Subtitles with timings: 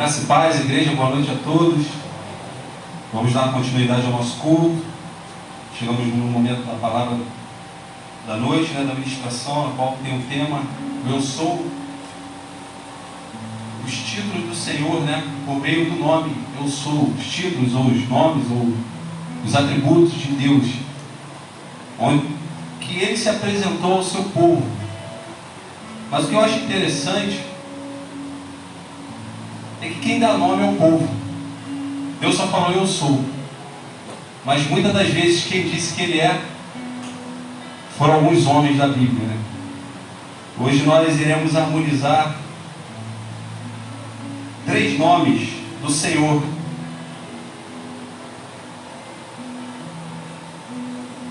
[0.00, 1.84] Graça e paz, igreja, boa noite a todos.
[3.12, 4.82] Vamos dar continuidade ao nosso culto.
[5.78, 7.18] Chegamos no momento da palavra
[8.26, 10.62] da noite, né, da ministração, na qual tem o tema
[11.06, 11.66] Eu sou.
[13.86, 18.08] Os títulos do Senhor, né, por meio do nome Eu sou, os títulos, ou os
[18.08, 18.72] nomes, ou
[19.44, 20.66] os atributos de Deus,
[21.98, 22.24] onde
[22.80, 24.66] que ele se apresentou ao seu povo.
[26.10, 27.49] Mas o que eu acho interessante
[29.80, 31.08] é que quem dá nome é o povo.
[32.20, 33.24] Deus só falou eu sou.
[34.44, 36.40] Mas muitas das vezes quem disse que ele é
[37.96, 39.26] foram alguns homens da Bíblia.
[39.26, 39.38] Né?
[40.58, 42.36] Hoje nós iremos harmonizar
[44.66, 45.48] três nomes
[45.82, 46.42] do Senhor.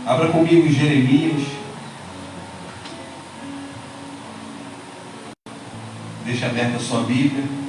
[0.08, 1.44] Abra comigo em Jeremias.
[6.26, 7.69] Deixa aberta a sua Bíblia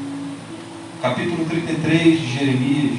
[1.01, 2.99] capítulo 33 de Jeremias.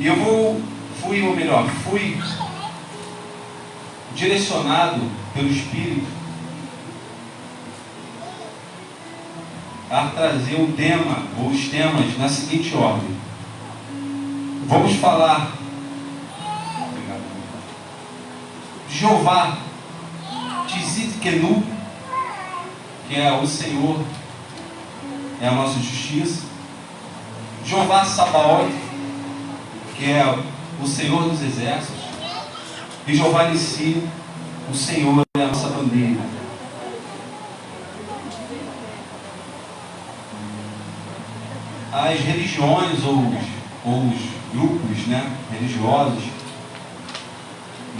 [0.00, 0.62] E eu vou,
[1.02, 2.16] fui, ou melhor, fui
[4.14, 5.02] direcionado
[5.34, 6.06] pelo Espírito
[9.90, 13.10] a trazer o tema, ou os temas, na seguinte ordem.
[14.66, 15.59] Vamos falar
[18.92, 19.56] Jeová
[20.66, 21.62] Tzidkenu,
[23.08, 24.00] que é o Senhor,
[25.40, 26.42] é a nossa justiça.
[27.64, 28.72] Jeová Sabaoth,
[29.96, 30.24] que é
[30.82, 32.00] o Senhor dos exércitos.
[33.06, 34.02] E Jeová Nissi,
[34.70, 36.20] o Senhor é a nossa bandeira.
[41.92, 43.44] As religiões ou os,
[43.84, 44.20] ou os
[44.52, 46.39] grupos né, religiosos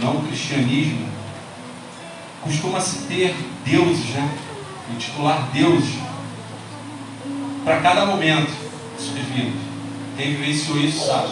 [0.01, 1.07] não cristianismo,
[2.41, 4.37] costuma-se ter deuses, né?
[4.93, 5.95] Intitular deuses
[7.63, 8.51] para cada momento
[8.97, 9.61] suas vidas.
[10.17, 11.29] Quem vivenciou isso sabe.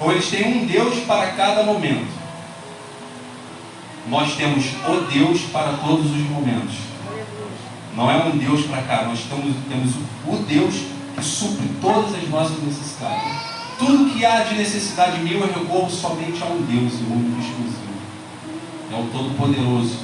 [0.00, 2.10] Ou eles têm um Deus para cada momento.
[4.08, 6.74] Nós temos o Deus para todos os momentos.
[7.96, 9.94] Não é um Deus para cá, nós temos, temos
[10.26, 10.74] o Deus
[11.14, 13.41] que supre todas as nossas necessidades.
[13.84, 17.82] Tudo que há de necessidade minha eu recorro somente a um Deus e único exclusivo.
[18.92, 19.98] É o Todo-Poderoso,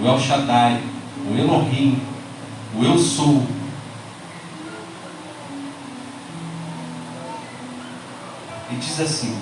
[0.00, 0.80] o El Shaddai,
[1.28, 2.00] o Elohim,
[2.78, 3.42] o Eu Sou.
[8.70, 9.36] E diz assim,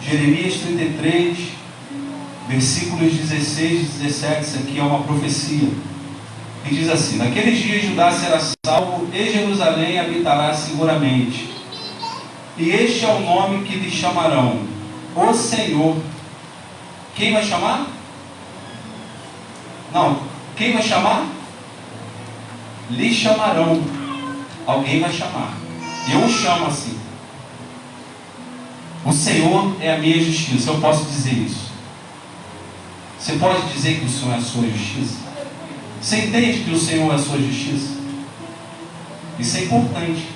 [0.00, 1.38] Jeremias 33,
[2.48, 5.68] versículos 16 e 17, isso aqui é uma profecia.
[6.68, 11.61] E diz assim: Naqueles dias Judá será salvo e Jerusalém habitará seguramente
[12.58, 14.66] e este é o nome que lhe chamarão:
[15.14, 15.96] O Senhor.
[17.14, 17.86] Quem vai chamar?
[19.92, 20.20] Não.
[20.56, 21.26] Quem vai chamar?
[22.90, 23.82] Lhe chamarão.
[24.66, 25.54] Alguém vai chamar.
[26.10, 26.98] Eu chamo assim.
[29.04, 30.70] O Senhor é a minha justiça.
[30.70, 31.72] Eu posso dizer isso.
[33.18, 35.16] Você pode dizer que o Senhor é a sua justiça?
[36.00, 37.94] Você entende que o Senhor é a sua justiça?
[39.38, 40.28] Isso é importante.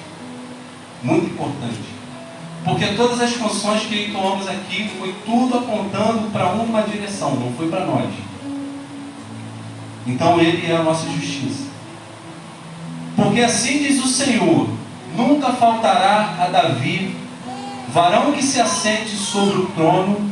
[1.03, 1.96] Muito importante.
[2.67, 7.69] Porque todas as funções que tomamos aqui foi tudo apontando para uma direção, não foi
[7.69, 8.11] para nós.
[10.05, 11.67] Então ele é a nossa justiça.
[13.15, 14.69] Porque assim diz o Senhor:
[15.17, 17.15] nunca faltará a Davi
[17.95, 20.29] varão que se assente sobre o trono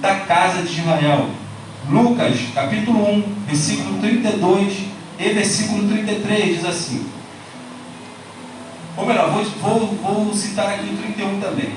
[0.00, 1.30] da casa de Israel.
[1.88, 4.78] Lucas, capítulo 1, versículo 32
[5.20, 7.06] e versículo 33 diz assim:
[8.96, 9.86] ou melhor, vou, vou,
[10.24, 11.70] vou citar aqui o 31 também.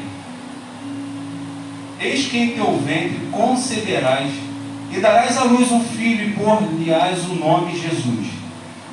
[2.00, 4.31] Eis que em teu ventre conceberás
[4.92, 8.27] e darás à luz um filho e por-lhe-ás o nome Jesus.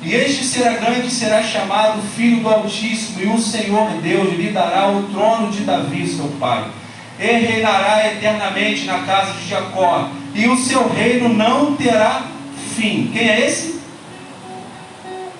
[0.01, 4.51] E este será grande e será chamado Filho do Altíssimo, e o Senhor Deus lhe
[4.51, 6.65] dará o trono de Davi, seu pai.
[7.19, 12.23] E reinará eternamente na casa de Jacó, e o seu reino não terá
[12.75, 13.09] fim.
[13.11, 13.81] Quem é esse?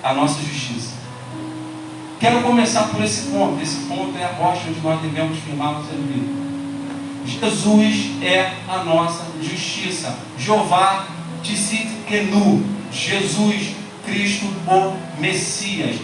[0.02, 0.87] A nossa justiça.
[2.20, 3.62] Quero começar por esse ponto.
[3.62, 6.48] Esse ponto é a rocha onde nós devemos firmar nossa vida.
[7.24, 10.16] Jesus é a nossa justiça.
[10.36, 11.06] Jeová
[11.44, 12.64] Tzidkenu.
[12.92, 13.74] Jesus
[14.04, 15.96] Cristo, o Messias.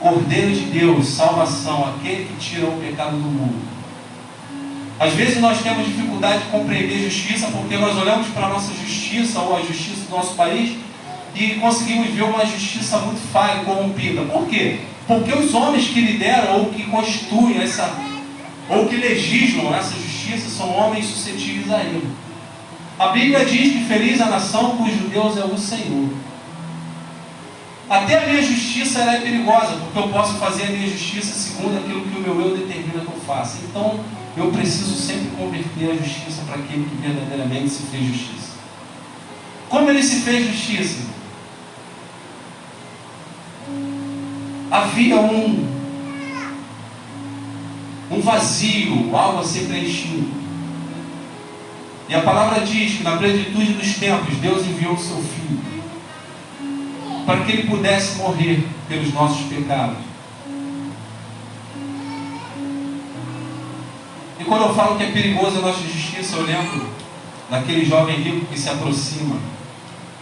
[0.00, 3.60] Cordeiro de Deus, salvação, aquele que tira o pecado do mundo.
[4.98, 9.40] Às vezes nós temos dificuldade de compreender justiça porque nós olhamos para a nossa justiça
[9.40, 10.76] ou a justiça do nosso país
[11.34, 14.22] e conseguimos ver uma justiça muito falha, corrompida.
[14.22, 14.80] Por quê?
[15.06, 17.92] Porque os homens que lideram ou que constituem essa,
[18.68, 22.02] ou que legislam essa justiça, são homens suscetíveis a erro.
[22.98, 26.08] A Bíblia diz que feliz a nação cujo Deus é o Senhor.
[27.90, 32.02] Até a minha justiça é perigosa, porque eu posso fazer a minha justiça segundo aquilo
[32.02, 33.58] que o meu eu determina que eu faça.
[33.68, 34.00] Então,
[34.36, 38.52] eu preciso sempre converter a justiça para aquele que verdadeiramente se fez justiça.
[39.68, 41.00] Como ele se fez justiça?
[44.72, 45.68] Havia um,
[48.10, 50.30] um vazio, algo a ser preenchido.
[52.08, 55.72] E a palavra diz que na plenitude dos tempos Deus enviou o seu Filho
[57.26, 59.98] para que ele pudesse morrer pelos nossos pecados.
[64.40, 66.88] E quando eu falo que é perigosa a nossa justiça, eu lembro
[67.50, 69.36] daquele jovem rico que se aproxima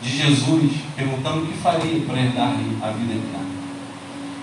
[0.02, 3.49] de Jesus, perguntando o que faria para herdar a vida eterna.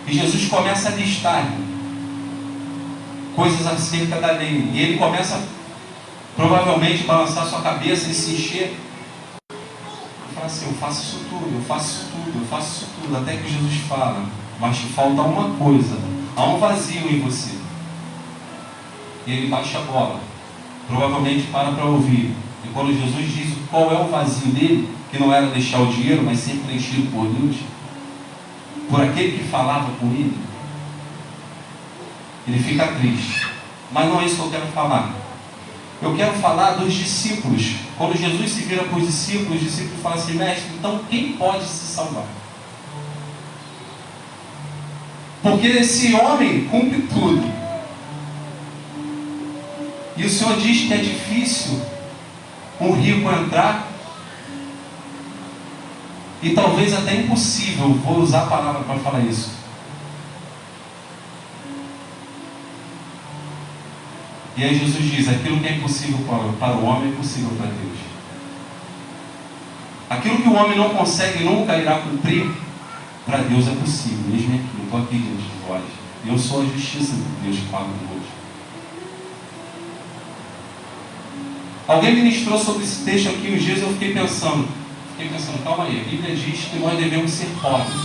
[0.08, 1.46] E Jesus começa a listar
[3.36, 4.72] coisas acerca da lei.
[4.74, 5.42] E ele começa,
[6.36, 8.78] provavelmente, a balançar sua cabeça e se encher.
[9.52, 13.18] E fala assim: Eu faço isso tudo, eu faço isso tudo, eu faço isso tudo.
[13.18, 14.26] Até que Jesus fala:
[14.62, 15.98] Mas te falta uma coisa.
[16.38, 17.58] Há um vazio em você.
[19.26, 20.22] E ele baixa a bola.
[20.88, 22.34] Provavelmente para para ouvir.
[22.64, 26.24] E quando Jesus diz qual é o vazio dele, que não era deixar o dinheiro,
[26.24, 27.58] mas ser preenchido por Deus,
[28.90, 30.38] por aquele que falava com ele,
[32.48, 33.48] ele fica triste.
[33.92, 35.14] Mas não é isso que eu quero falar.
[36.02, 37.76] Eu quero falar dos discípulos.
[37.98, 41.66] Quando Jesus se vira para os discípulos, os discípulos falam assim, mestre, então quem pode
[41.66, 42.26] se salvar?
[45.42, 47.52] Porque esse homem cumpre tudo.
[50.16, 51.80] E o Senhor diz que é difícil
[52.80, 53.87] um rico entrar
[56.42, 59.52] e talvez até impossível, vou usar a palavra para falar isso.
[64.56, 66.20] E aí Jesus diz: aquilo que é impossível
[66.60, 67.98] para o homem é possível para Deus.
[70.10, 72.50] Aquilo que o homem não consegue nunca irá cumprir,
[73.26, 74.20] para Deus é possível.
[74.30, 75.84] Mesmo aqui, eu estou aqui diante de vós.
[76.26, 78.38] Eu sou a justiça de Deus que fala hoje.
[81.88, 84.68] Alguém ministrou sobre esse texto aqui uns dias eu fiquei pensando,
[85.18, 87.96] fiquei pensando, calma aí, a Bíblia diz que nós devemos ser pobres.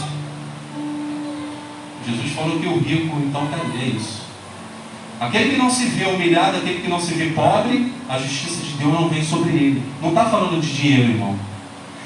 [2.07, 3.47] Jesus falou que o rico então
[3.79, 4.23] é isso.
[5.21, 8.73] Aquele que não se vê humilhado, aquele que não se vê pobre, a justiça de
[8.73, 9.83] Deus não vem sobre ele.
[10.01, 11.39] Não está falando de dinheiro, irmão.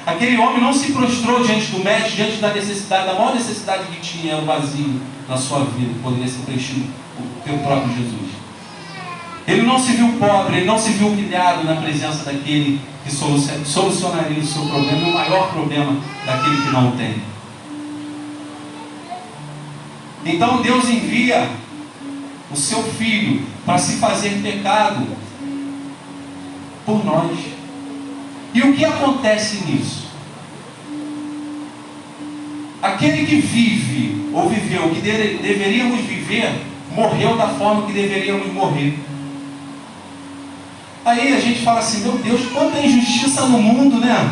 [0.05, 4.01] Aquele homem não se prostrou diante do mestre, diante da necessidade, da maior necessidade que
[4.01, 6.87] tinha, era o vazio na sua vida, poderia ser preenchido
[7.45, 8.26] teu próprio Jesus.
[9.47, 14.41] Ele não se viu pobre, ele não se viu humilhado na presença daquele que solucionaria
[14.41, 17.23] o seu problema o maior problema daquele que não tem.
[20.25, 21.49] Então Deus envia
[22.51, 25.07] o seu filho para se fazer pecado
[26.85, 27.39] por nós.
[28.53, 30.07] E o que acontece nisso?
[32.83, 36.53] Aquele que vive ou viveu o que deveríamos viver,
[36.93, 38.99] morreu da forma que deveríamos morrer.
[41.07, 44.29] Aí a gente fala assim, meu Deus, quanta injustiça no mundo, né?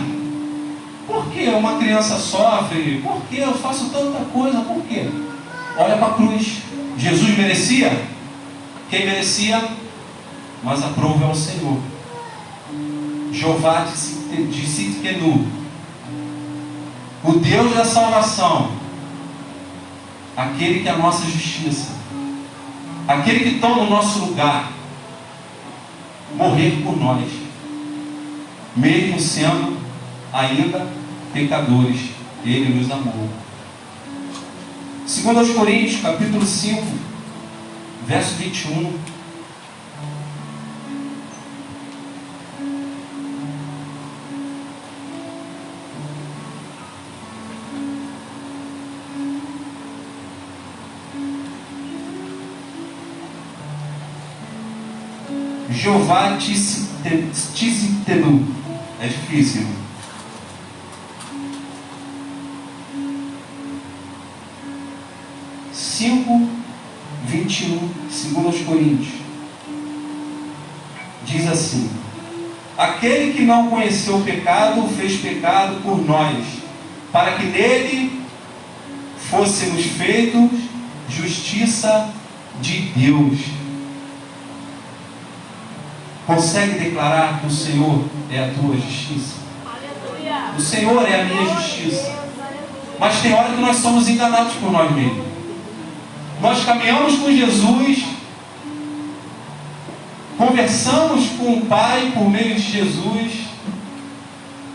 [1.07, 3.00] Por que uma criança sofre?
[3.00, 4.61] Por que eu faço tanta coisa?
[4.62, 5.09] Por quê?
[5.78, 6.62] Olha para a cruz.
[6.99, 7.97] Jesus merecia?
[8.90, 9.62] Quem merecia?
[10.64, 11.78] Mas a prova é o Senhor.
[13.31, 13.87] Jeová
[14.50, 15.47] de Sitkenu.
[17.23, 18.73] O Deus da salvação.
[20.37, 21.93] Aquele que é a nossa justiça.
[23.07, 24.73] Aquele que toma o nosso lugar
[26.37, 27.29] morrer por nós,
[28.76, 29.76] mesmo sendo
[30.33, 30.87] ainda
[31.33, 32.11] pecadores,
[32.45, 33.29] Ele nos amou.
[35.07, 36.83] Segundo aos Coríntios, capítulo 5,
[38.07, 39.13] verso 21.
[55.75, 56.38] Jeová
[57.54, 58.47] Tizitenu.
[59.00, 59.66] É difícil.
[65.73, 66.49] Cinco,
[67.26, 69.14] vinte e um, segundo aos Coríntios.
[71.26, 71.90] Diz assim:
[72.78, 76.45] Aquele que não conheceu o pecado, fez pecado por nós,
[77.12, 78.23] para que nele
[79.31, 80.50] fôssemos feitos
[81.09, 82.11] justiça
[82.61, 83.63] de Deus.
[86.26, 89.35] Consegue declarar que o Senhor é a tua justiça?
[90.57, 92.12] O Senhor é a minha justiça.
[92.99, 95.26] Mas tem hora que nós somos enganados por nós mesmos.
[96.40, 98.14] Nós caminhamos com Jesus
[100.37, 103.33] conversamos com o Pai por meio de Jesus,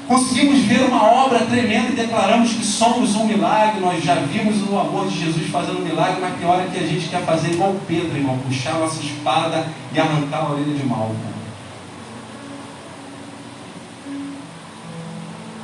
[0.08, 3.80] conseguimos ver uma obra tremenda e declaramos que somos um milagre.
[3.80, 6.88] Nós já vimos o amor de Jesus fazendo um milagre, mas tem hora que a
[6.88, 11.12] gente quer fazer igual Pedro, irmão, puxar nossa espada e arrancar a orelha de mal.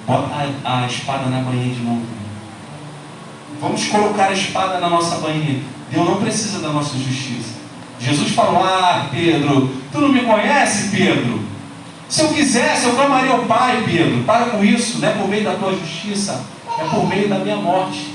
[0.06, 0.30] Bota
[0.64, 2.06] a, espada na banheira de novo.
[3.60, 5.62] Vamos colocar a espada na nossa banheira.
[5.92, 7.56] Deus não precisa da nossa justiça.
[8.00, 11.44] Jesus falou: Ah, Pedro, tu não me conhece, Pedro?
[12.08, 14.24] Se eu quisesse, eu clamaria ao Pai, Pedro.
[14.24, 16.46] Para com isso, não é por meio da tua justiça,
[16.80, 18.14] é por meio da minha morte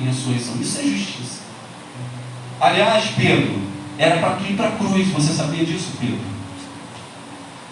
[0.00, 0.54] em ressurreição.
[0.60, 1.40] Isso é justiça.
[2.60, 3.60] Aliás, Pedro,
[3.98, 5.08] era para tu ir para a cruz.
[5.08, 6.20] Você sabia disso, Pedro?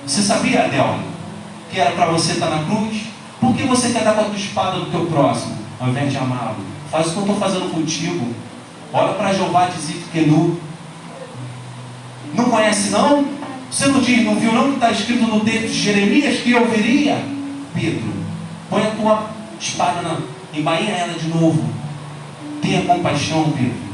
[0.04, 0.98] Você sabia, Adel,
[1.70, 3.02] que era para você estar na cruz?
[3.50, 6.18] Por que você quer dar com a tua espada no teu próximo, ao invés de
[6.18, 6.58] amá-lo?
[6.88, 8.28] Faz o que eu estou fazendo contigo.
[8.92, 10.60] Olha para Jeová de nu.
[12.32, 13.26] Não conhece não?
[13.68, 16.70] Você não, diz, não viu não que está escrito no texto de Jeremias que eu
[16.70, 17.24] veria?
[17.74, 18.12] Pedro,
[18.68, 20.18] põe a tua espada na,
[20.56, 21.68] embainha ela de novo.
[22.62, 23.90] Tenha compaixão, Pedro.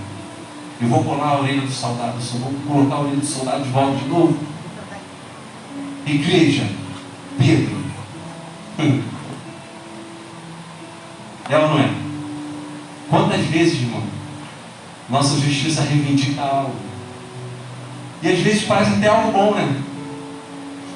[0.83, 3.71] Eu vou colar a orelha do soldado, eu vou colocar a orelha do soldado de
[3.71, 4.39] volta de novo.
[6.07, 6.69] Igreja,
[7.39, 7.77] Pedro.
[8.79, 9.03] Hum.
[11.49, 11.91] É ou não é?
[13.09, 14.03] Quantas vezes, irmão,
[15.09, 16.75] nossa justiça reivindica algo?
[18.23, 19.83] E às vezes parece até algo bom, né?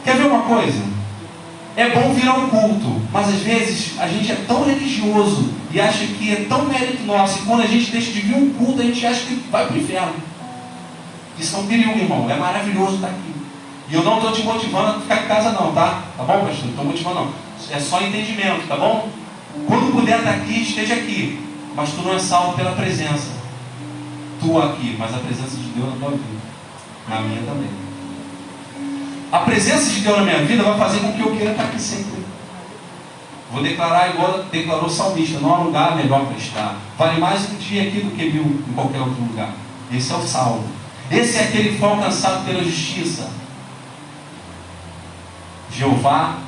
[0.04, 0.82] Quer ver uma coisa?
[1.76, 6.04] É bom vir ao culto, mas às vezes a gente é tão religioso e acha
[6.04, 8.84] que é tão mérito nosso, e quando a gente deixa de vir um culto, a
[8.84, 10.14] gente acha que vai para o inferno.
[11.38, 12.28] Isso é um perigo, irmão.
[12.28, 13.34] É maravilhoso estar aqui.
[13.88, 16.02] E eu não estou te motivando a ficar em casa, não, tá?
[16.16, 16.64] Tá bom, pastor?
[16.64, 17.32] Não estou motivando, não.
[17.70, 19.08] É só entendimento, tá bom?
[19.66, 21.38] Quando puder estar aqui, esteja aqui.
[21.74, 23.30] Mas tu não é salvo pela presença.
[24.40, 26.40] Tu aqui, mas a presença de Deus na tua vida.
[27.08, 27.70] Na minha também.
[29.32, 31.80] A presença de Deus na minha vida vai fazer com que eu queira estar aqui
[31.80, 32.20] sempre.
[33.52, 36.76] Vou declarar igual declarou o salmista: não há lugar melhor para estar.
[36.96, 39.52] Vale mais um dia aqui do que mil em qualquer outro lugar.
[39.92, 40.64] Esse é o salvo.
[41.10, 43.28] Esse é aquele que foi alcançado pela justiça.
[45.72, 46.38] Jeová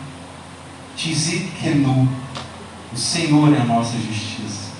[0.97, 2.09] Tizikenu.
[2.92, 4.72] O Senhor é a nossa justiça.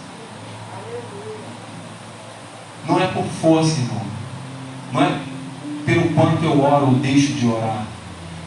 [2.87, 4.03] Não é por força, irmão.
[4.93, 5.19] Não é
[5.87, 7.87] pelo quanto eu oro ou deixo de orar.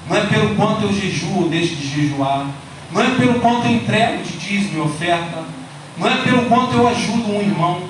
[0.07, 2.47] Não é pelo quanto eu jejuo ou deixo de jejuar.
[2.91, 5.43] Não é pelo quanto eu entrego de dízimo e oferta.
[5.97, 7.81] Não é pelo quanto eu ajudo um irmão.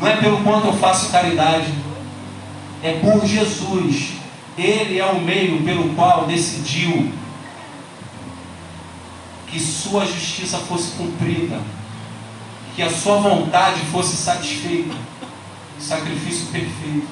[0.00, 1.72] Não é pelo quanto eu faço caridade.
[2.82, 4.12] É por Jesus.
[4.56, 7.12] Ele é o meio pelo qual decidiu
[9.52, 11.60] que sua justiça fosse cumprida,
[12.74, 14.96] que a sua vontade fosse satisfeita.
[15.78, 17.06] Sacrifício perfeito.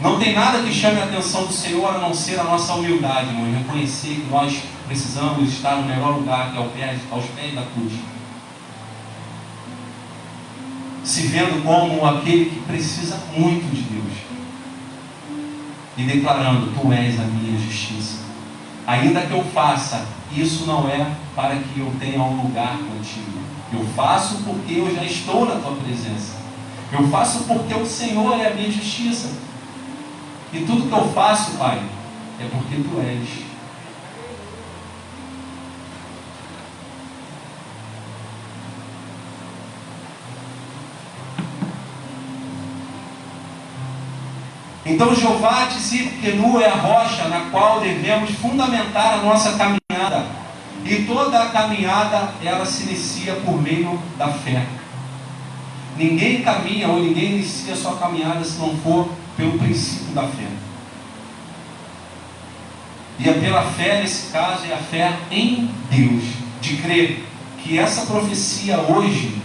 [0.00, 3.28] Não tem nada que chame a atenção do Senhor a não ser a nossa humildade,
[3.28, 7.54] irmão, reconhecer que nós precisamos estar no melhor lugar, que é ao pé, aos pés
[7.54, 7.92] da cruz.
[11.04, 14.12] Se vendo como aquele que precisa muito de Deus.
[15.96, 18.19] E declarando: Tu és a minha justiça.
[18.90, 23.38] Ainda que eu faça, isso não é para que eu tenha um lugar contigo.
[23.72, 26.38] Eu faço porque eu já estou na tua presença.
[26.90, 29.30] Eu faço porque o Senhor é a minha justiça.
[30.52, 31.80] E tudo que eu faço, Pai,
[32.40, 33.49] é porque tu és.
[44.90, 45.68] Então Jeová
[46.36, 50.26] Nu é a rocha na qual devemos fundamentar a nossa caminhada.
[50.84, 54.66] E toda a caminhada ela se inicia por meio da fé.
[55.96, 60.48] Ninguém caminha ou ninguém inicia sua caminhada se não for pelo princípio da fé.
[63.20, 66.24] E é pela fé, nesse caso, é a fé em Deus,
[66.60, 67.24] de crer
[67.62, 69.36] que essa profecia hoje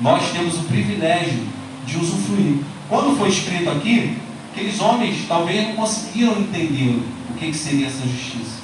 [0.00, 1.42] nós temos o privilégio
[1.84, 2.60] de usufruir.
[2.88, 4.16] Quando foi escrito aqui,
[4.54, 8.62] aqueles homens talvez não conseguiram entender o que, que seria essa justiça.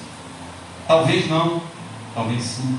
[0.87, 1.61] Talvez não,
[2.15, 2.79] talvez sim.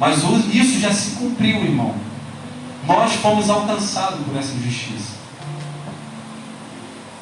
[0.00, 0.22] Mas
[0.52, 1.94] isso já se cumpriu, irmão.
[2.86, 5.18] Nós fomos alcançados por essa justiça.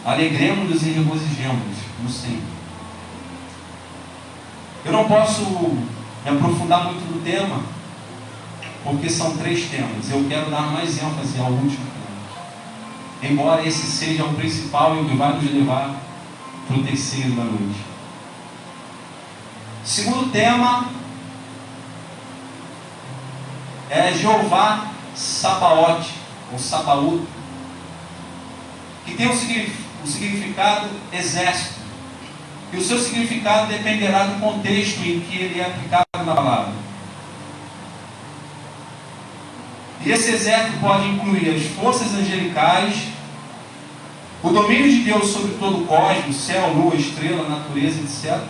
[0.04, 2.42] Alegremos-nos e regozijemos no Senhor.
[4.84, 7.62] Eu não posso me aprofundar muito no tema,
[8.84, 10.08] porque são três temas.
[10.08, 11.95] Eu quero dar mais ênfase ao último.
[13.22, 15.96] Embora esse seja o principal e o que vai nos levar
[16.66, 17.80] para o terceiro da noite.
[19.84, 20.90] Segundo tema
[23.88, 26.12] é Jeová Sabaote,
[26.52, 27.26] ou Sabaúto,
[29.06, 29.36] que tem o
[30.06, 31.76] significado exército.
[32.72, 36.72] E o seu significado dependerá do contexto em que ele é aplicado na palavra.
[39.95, 42.94] E esse exército pode incluir as forças angelicais,
[44.42, 48.40] o domínio de Deus sobre todo o cosmos, céu, lua, estrela, natureza, etc.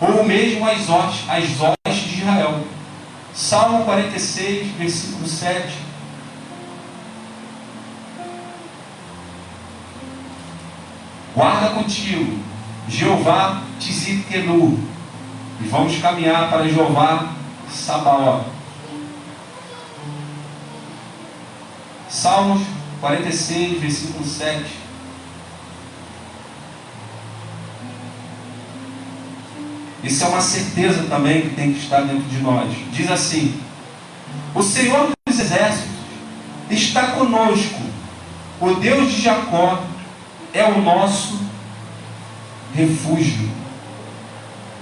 [0.00, 2.64] Ou mesmo as hostes, as hostes de Israel.
[3.32, 5.72] Salmo 46, versículo 7.
[11.34, 12.38] Guarda contigo,
[12.88, 14.78] Jeová Tzidkenu.
[15.60, 17.32] E vamos caminhar para Jeová
[17.70, 18.51] Sabaoth.
[22.12, 22.60] Salmos
[23.00, 24.64] 46, versículo 7.
[30.04, 32.68] Isso é uma certeza também que tem que estar dentro de nós.
[32.92, 33.58] Diz assim:
[34.54, 35.88] O Senhor dos Exércitos
[36.70, 37.80] está conosco,
[38.60, 39.82] o Deus de Jacó
[40.52, 41.40] é o nosso
[42.74, 43.48] refúgio.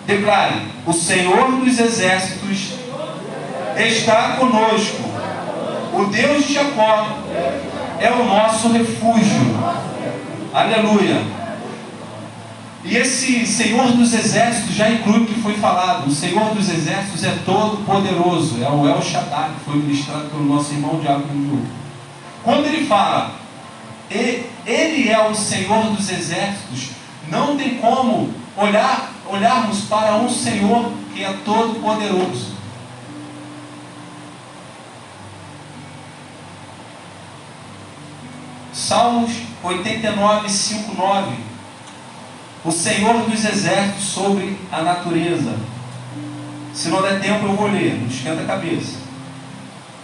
[0.04, 2.72] Declare: O Senhor dos Exércitos
[3.76, 5.10] está conosco,
[5.92, 7.18] o Deus de Jacó
[7.99, 9.40] é o nosso refúgio.
[10.52, 11.23] Aleluia.
[12.82, 16.09] E esse Senhor dos Exércitos já inclui o que foi falado.
[16.09, 18.62] O Senhor dos Exércitos é todo poderoso.
[18.62, 21.62] É o El Shaddai, que foi ministrado pelo nosso irmão Diácono Ju.
[22.42, 23.32] Quando ele fala,
[24.11, 26.90] ele é o Senhor dos Exércitos,
[27.28, 32.60] não tem como olhar, olharmos para um Senhor que é todo poderoso.
[38.72, 41.50] Salmos 89, 5, 9
[42.64, 45.54] o Senhor dos exércitos sobre a natureza.
[46.74, 48.98] Se não der tempo, eu vou ler, não esquenta a cabeça.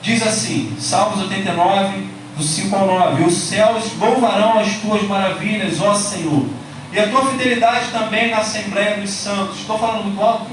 [0.01, 5.95] Diz assim, Salmos 89, do 5 ao 9: Os céus louvarão as tuas maravilhas, ó
[5.95, 6.47] Senhor,
[6.93, 9.59] e a tua fidelidade também na Assembleia dos Santos.
[9.59, 10.51] Estou falando muito alto?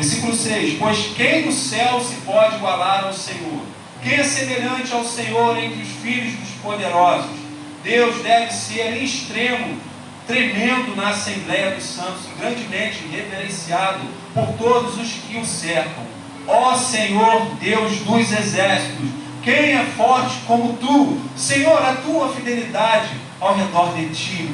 [0.00, 3.60] Versículo 6: Pois quem no céu se pode igualar ao Senhor?
[4.02, 7.30] Quem é semelhante ao Senhor entre os filhos dos poderosos?
[7.84, 9.76] Deus deve ser em extremo,
[10.26, 14.00] tremendo na Assembleia dos Santos, grandemente reverenciado
[14.32, 16.04] por todos os que o cercam.
[16.48, 19.10] Ó Senhor, Deus dos exércitos,
[19.42, 21.20] quem é forte como tu?
[21.36, 24.48] Senhor, a tua fidelidade ao redor de ti.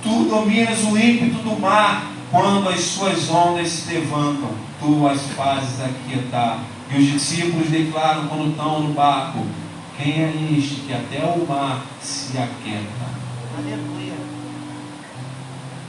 [0.00, 4.50] Tu dominas o ímpeto do mar quando as suas ondas se levantam.
[4.78, 9.44] Tu as fazes aquietar e os discípulos declaram quando estão no barco:
[9.96, 13.10] Quem é este que até o mar se aquieta?
[13.58, 14.14] Aleluia.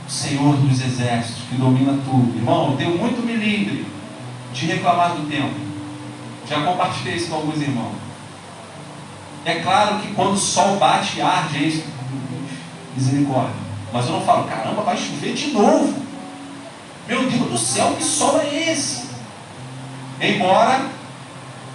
[0.06, 2.36] O Senhor dos exércitos que domina tudo.
[2.36, 3.86] Irmão, eu tenho muito milindre
[4.54, 5.56] de reclamar do tempo.
[6.50, 7.96] Já compartilhei isso com alguns irmãos.
[9.46, 11.86] É claro que quando o sol bate arde, é isso.
[12.96, 13.56] Misericórdia.
[13.94, 16.11] Mas eu não falo, caramba, vai chover de novo.
[17.12, 19.04] Meu Deus do céu, que sol é esse?
[20.22, 20.80] Embora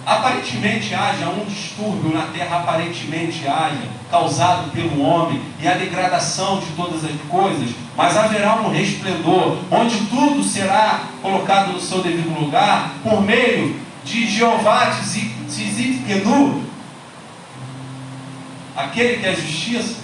[0.03, 6.65] aparentemente haja um distúrbio na terra, aparentemente haja, causado pelo homem, e a degradação de
[6.71, 12.93] todas as coisas, mas haverá um resplendor, onde tudo será colocado no seu devido lugar,
[13.03, 14.87] por meio de Jeová
[15.47, 16.63] Tzidkenu,
[18.75, 19.97] aquele que é a justiça.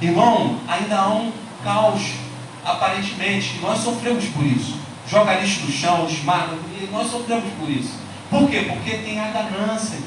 [0.00, 1.30] Irmão, ainda há um
[1.62, 2.21] caos,
[2.64, 6.56] aparentemente, nós sofremos por isso joga lixo no chão, desmata.
[6.90, 7.94] Nós sofremos por isso.
[8.30, 8.66] Por quê?
[8.68, 9.98] Porque tem a ganância.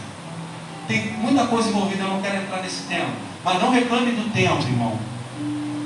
[0.87, 3.09] Tem muita coisa envolvida, eu não quero entrar nesse tema.
[3.43, 4.97] Mas não reclame do tempo, irmão.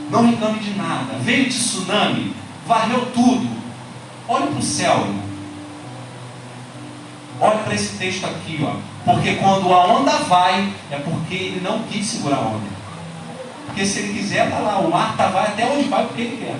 [0.10, 1.18] Não reclame de nada.
[1.22, 2.34] Veio de tsunami,
[2.66, 3.48] varreu tudo.
[4.28, 5.30] Olhe para o céu, irmão.
[7.42, 8.76] Olhe para esse texto aqui, ó.
[9.06, 12.79] Porque quando a onda vai, é porque ele não quis segurar a onda.
[13.70, 16.38] Porque se ele quiser, tá lá, o mar tá, vai até onde vai, porque ele
[16.38, 16.60] quer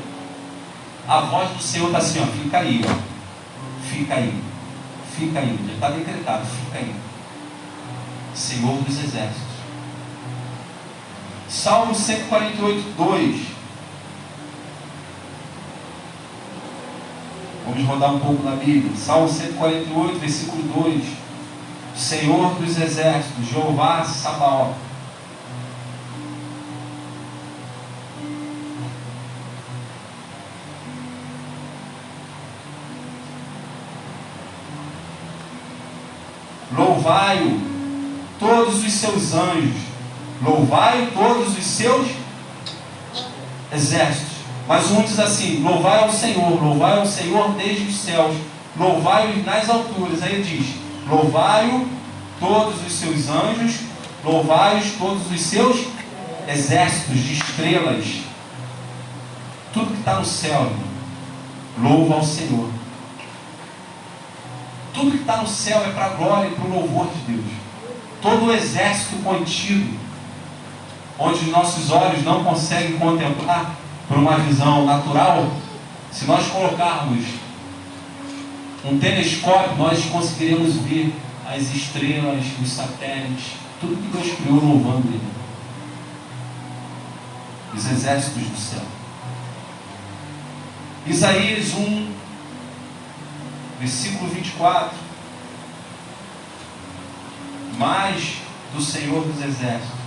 [1.10, 2.96] a voz do Senhor está assim, ó, fica aí, ó.
[3.84, 4.44] Fica aí.
[5.18, 5.60] Fica aí.
[5.66, 6.96] Já está decretado, fica aí.
[8.36, 9.50] Senhor dos Exércitos.
[11.50, 13.42] Salmo 148, 2.
[17.66, 18.96] Vamos rodar um pouco na Bíblia.
[18.96, 21.04] Salmo 148, versículo 2.
[21.96, 24.89] Senhor dos Exércitos, Jeová Sabaoth
[37.00, 37.62] Louvai-o,
[38.38, 39.78] todos os seus anjos,
[40.44, 42.10] louvai-o, todos os seus
[43.72, 44.40] exércitos.
[44.68, 48.36] Mas um diz assim: louvai ao Senhor, louvai ao Senhor desde os céus,
[48.78, 50.22] louvai-o nas alturas.
[50.22, 50.76] Aí diz:
[51.10, 51.88] louvai-o
[52.38, 53.80] todos os seus anjos,
[54.22, 55.88] louvai-os todos os seus
[56.50, 58.06] exércitos de estrelas.
[59.74, 60.70] Tudo que está no céu,
[61.82, 62.79] louva ao Senhor.
[64.94, 67.52] Tudo que está no céu é para a glória e para o louvor de Deus.
[68.22, 69.98] Todo o exército contido,
[71.18, 73.76] onde nossos olhos não conseguem contemplar
[74.08, 75.52] por uma visão natural,
[76.12, 77.26] se nós colocarmos
[78.84, 81.14] um telescópio, nós conseguiremos ver
[81.48, 85.30] as estrelas, os satélites, tudo que Deus criou louvando Ele.
[87.74, 88.82] Os exércitos do céu.
[91.06, 92.12] Isaías 1,
[93.80, 94.98] versículo 24.
[97.78, 98.38] Mais
[98.74, 100.00] do Senhor dos exércitos.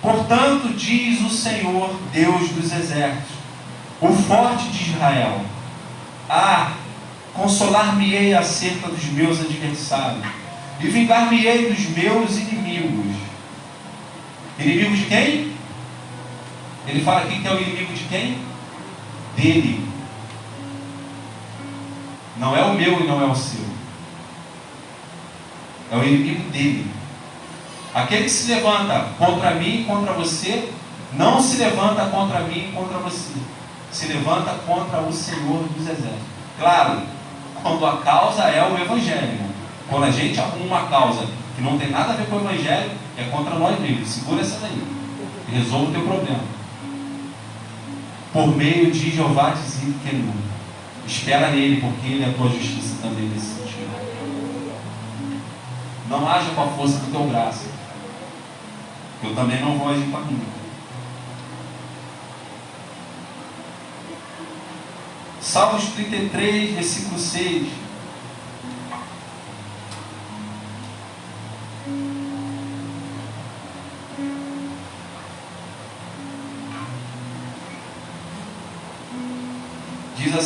[0.00, 3.36] Portanto, diz o Senhor, Deus dos exércitos,
[4.00, 5.40] o forte de Israel:
[6.28, 6.72] Ah,
[7.34, 10.24] consolar-me-ei acerca dos meus adversários,
[10.80, 13.16] e vingar-me-ei dos meus inimigos.
[14.58, 15.52] Inimigo de quem?
[16.86, 18.38] Ele fala aqui que é o inimigo de quem?
[19.36, 19.85] Dele.
[22.38, 23.64] Não é o meu e não é o seu.
[25.90, 26.90] É o inimigo dele.
[27.94, 30.70] Aquele que se levanta contra mim e contra você,
[31.14, 33.32] não se levanta contra mim e contra você.
[33.90, 36.20] Se levanta contra o Senhor dos Exércitos.
[36.58, 37.02] Claro,
[37.62, 39.46] quando a causa é o Evangelho.
[39.88, 42.90] Quando a gente arruma uma causa que não tem nada a ver com o Evangelho,
[43.16, 44.08] é contra nós mesmos.
[44.08, 44.82] Segura essa daí.
[45.50, 46.40] Resolva o teu problema.
[48.32, 50.20] Por meio de Jeová dizer que é
[51.06, 53.90] Espera nele, porque ele é a tua justiça também nesse sentido.
[56.08, 57.66] Não haja com a força do teu braço.
[59.22, 60.56] Eu também não vou agir com a minha.
[65.40, 67.85] Salmos 33, versículo 6.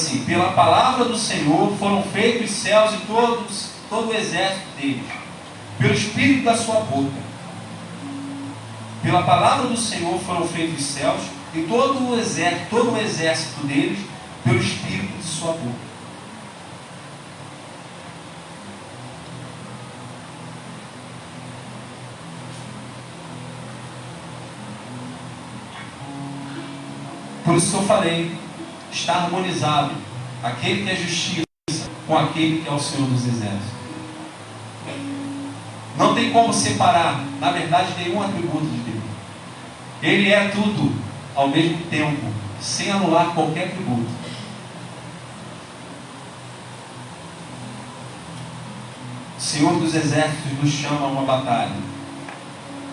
[0.00, 5.06] Assim: Pela palavra do Senhor foram feitos os céus e todos, todo o exército deles,
[5.78, 7.30] pelo espírito da sua boca.
[9.02, 11.22] Pela palavra do Senhor foram feitos os céus
[11.54, 13.98] e todo o exército, todo o exército deles
[14.44, 15.90] pelo espírito de sua boca.
[27.44, 28.30] Por isso que eu falei,
[28.92, 29.92] está harmonizado
[30.42, 31.44] aquele que é justiça
[32.06, 33.80] com aquele que é o Senhor dos Exércitos.
[35.96, 39.04] Não tem como separar, na verdade, nenhum atributo de Deus.
[40.02, 40.92] Ele é tudo
[41.34, 44.08] ao mesmo tempo, sem anular qualquer atributo.
[49.38, 51.72] Senhor dos Exércitos nos chama a uma batalha.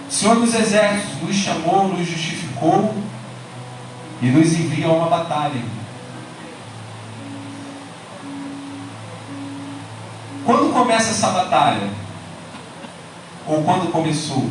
[0.10, 2.96] O Senhor dos Exércitos nos chamou, nos justificou
[4.22, 5.77] e nos envia a uma batalha.
[10.78, 11.90] Começa essa batalha?
[13.48, 14.48] Ou quando começou?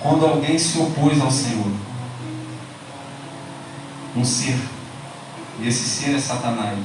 [0.00, 1.66] Quando alguém se opôs ao Senhor.
[4.16, 4.58] Um ser.
[5.60, 6.78] E esse ser é Satanás.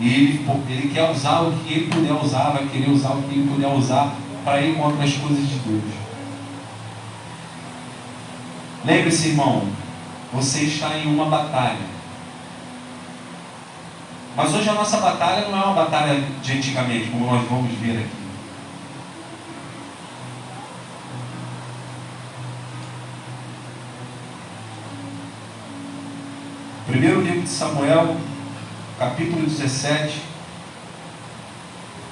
[0.00, 3.34] E ele, ele quer usar o que ele puder usar, vai querer usar o que
[3.34, 4.12] ele puder usar
[4.44, 5.94] para ir contra as coisas de Deus.
[8.84, 9.68] Lembre-se, irmão,
[10.32, 11.93] você está em uma batalha.
[14.36, 17.98] Mas hoje a nossa batalha não é uma batalha de antigamente, como nós vamos ver
[17.98, 18.24] aqui.
[26.88, 28.16] Primeiro livro de Samuel,
[28.98, 30.20] capítulo 17.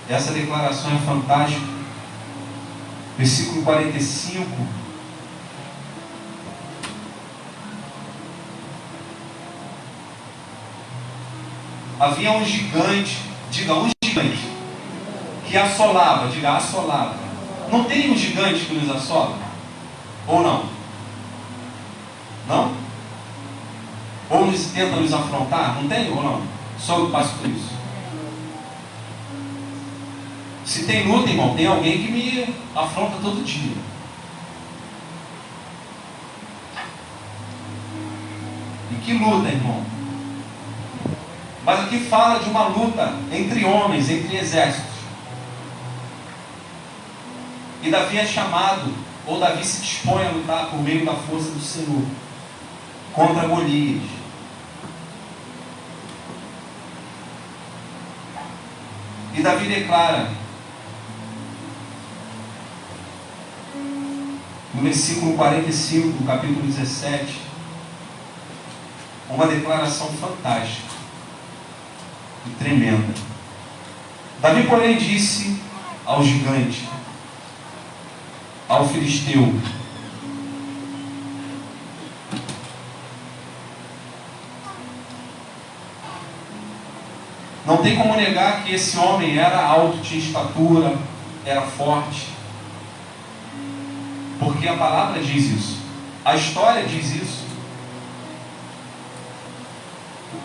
[0.09, 1.67] Essa declaração é fantástica.
[3.19, 4.82] Versículo 45.
[12.03, 13.17] Havia um gigante,
[13.49, 14.41] diga um gigante,
[15.47, 17.15] que assolava, diga assolava.
[17.71, 19.38] Não tem um gigante que nos assola?
[20.27, 20.65] Ou não?
[22.49, 22.73] Não?
[24.31, 25.77] Ou nos tenta nos afrontar?
[25.77, 26.43] Não tem ou não?
[26.77, 27.71] Só eu passo por isso.
[30.65, 33.77] Se tem luta, irmão, tem alguém que me afronta todo dia.
[38.91, 40.02] E que luta, irmão?
[41.64, 44.90] Mas aqui fala de uma luta entre homens, entre exércitos.
[47.83, 48.92] E Davi é chamado,
[49.27, 52.05] ou Davi se dispõe a lutar por meio da força do Senhor
[53.12, 54.03] contra Golias.
[59.35, 60.31] E Davi declara,
[64.75, 67.40] no versículo 45 do capítulo 17,
[69.31, 70.92] uma declaração fantástica
[72.47, 73.15] e tremenda.
[74.41, 75.61] Davi, porém, disse
[76.05, 76.89] ao gigante,
[78.69, 79.55] ao filisteu,
[87.65, 90.97] Não tem como negar que esse homem era alto, tinha estatura,
[91.45, 92.29] era forte.
[94.39, 95.79] Porque a palavra diz isso.
[96.25, 97.45] A história diz isso.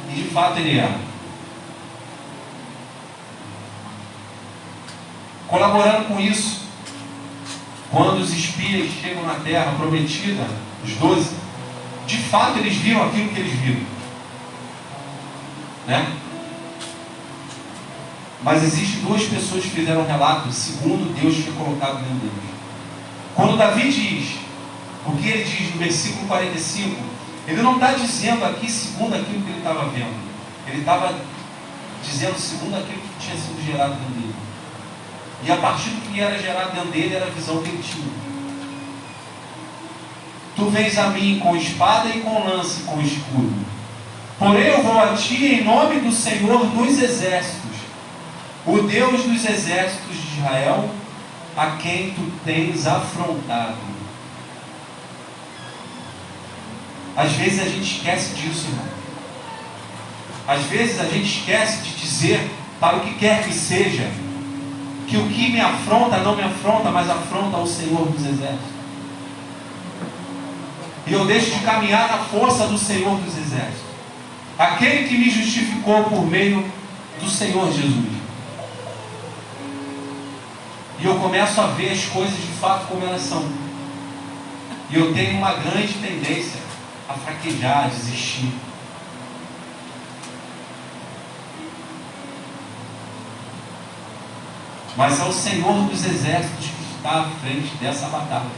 [0.09, 0.99] E de fato ele era.
[5.47, 6.61] Colaborando com isso,
[7.89, 10.45] quando os espias chegam na terra prometida,
[10.83, 11.31] os doze,
[12.05, 13.81] de fato eles viram aquilo que eles viram.
[15.87, 16.13] Né?
[18.43, 22.49] Mas existem duas pessoas que fizeram um relato segundo Deus tinha colocado dentro deles.
[23.35, 24.35] Quando Davi diz,
[25.05, 26.95] o que ele diz no versículo 45,
[27.47, 30.27] ele não está dizendo aqui segundo aquilo que ele estava vendo.
[30.67, 31.15] Ele estava
[32.03, 34.26] dizendo segundo aquilo que tinha sido gerado dentro dele.
[35.43, 38.27] E a partir do que era gerado dentro dele era a visão que ele tinha.
[40.55, 43.65] Tu vens a mim com espada e com lance e com escudo.
[44.39, 47.67] Porém eu vou a ti em nome do Senhor dos exércitos
[48.67, 50.89] o Deus dos exércitos de Israel,
[51.55, 53.77] a quem tu tens afrontado.
[57.15, 58.85] Às vezes a gente esquece disso, irmão.
[60.45, 64.11] Às vezes a gente esquece de dizer para o que quer que seja,
[65.07, 68.77] que o que me afronta não me afronta, mas afronta o Senhor dos exércitos.
[71.07, 73.87] E eu deixo de caminhar na força do Senhor dos exércitos.
[74.59, 76.69] Aquele que me justificou por meio
[77.21, 78.17] do Senhor Jesus.
[80.99, 83.47] E eu começo a ver as coisas de fato como elas são.
[84.89, 86.59] E eu tenho uma grande tendência
[87.07, 88.51] a fraquejar, a desistir.
[94.97, 98.49] Mas é o Senhor dos exércitos que está à frente dessa batalha.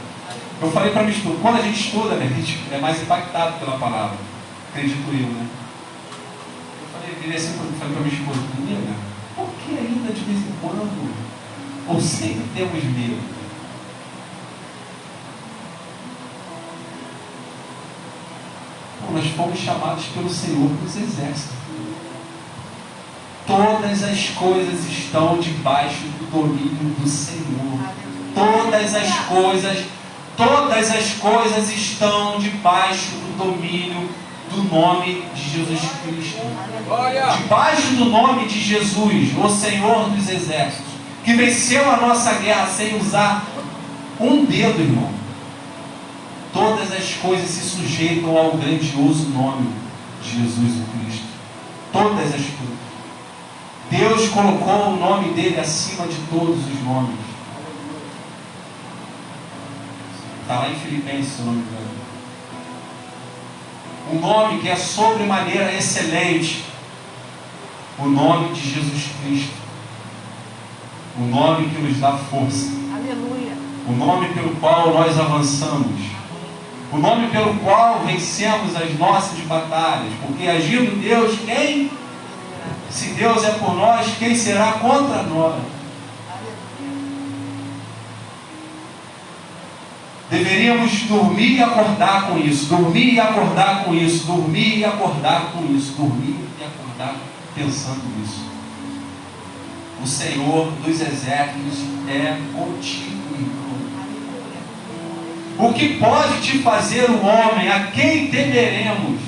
[0.60, 3.78] Eu falei para mim quando a gente estuda, né, a gente é mais impactado pela
[3.78, 4.16] palavra.
[4.70, 5.46] Acredito eu, né?
[6.82, 8.94] Eu falei, eu assim, falei para minha esposa, menina,
[9.36, 11.14] por que ainda de vez em quando
[11.86, 13.40] ou sempre temos medo?
[19.12, 21.56] nós fomos chamados pelo Senhor dos exércitos.
[23.46, 27.80] Todas as coisas estão debaixo domínio do Senhor.
[28.34, 29.84] Todas as coisas,
[30.36, 34.08] todas as coisas estão debaixo do domínio
[34.50, 36.40] do nome de Jesus Cristo.
[37.42, 40.90] Debaixo do nome de Jesus, o Senhor dos exércitos
[41.24, 43.44] que venceu a nossa guerra sem usar
[44.18, 45.10] um dedo, irmão.
[46.52, 49.70] Todas as coisas se sujeitam ao grandioso nome
[50.22, 51.26] de Jesus Cristo.
[51.92, 52.69] Todas as coisas.
[53.90, 57.18] Deus colocou o nome dele acima de todos os nomes.
[60.42, 61.90] Está lá em Filipenses, se não me engano.
[64.12, 66.64] Um nome que é sobremaneira excelente.
[67.98, 69.54] O nome de Jesus Cristo.
[71.18, 72.70] O nome que nos dá força.
[72.94, 73.52] Aleluia.
[73.88, 76.00] O nome pelo qual nós avançamos.
[76.92, 80.12] O nome pelo qual vencemos as nossas batalhas.
[80.24, 81.90] Porque agindo Deus, quem?
[82.90, 85.62] Se Deus é por nós, quem será contra nós?
[90.28, 95.64] Deveríamos dormir e acordar com isso, dormir e acordar com isso, dormir e acordar com
[95.74, 97.16] isso, dormir e acordar
[97.54, 98.50] pensando nisso
[100.02, 103.20] o Senhor dos exércitos é contigo.
[105.58, 107.70] O que pode te fazer o homem?
[107.70, 109.20] A quem temeremos?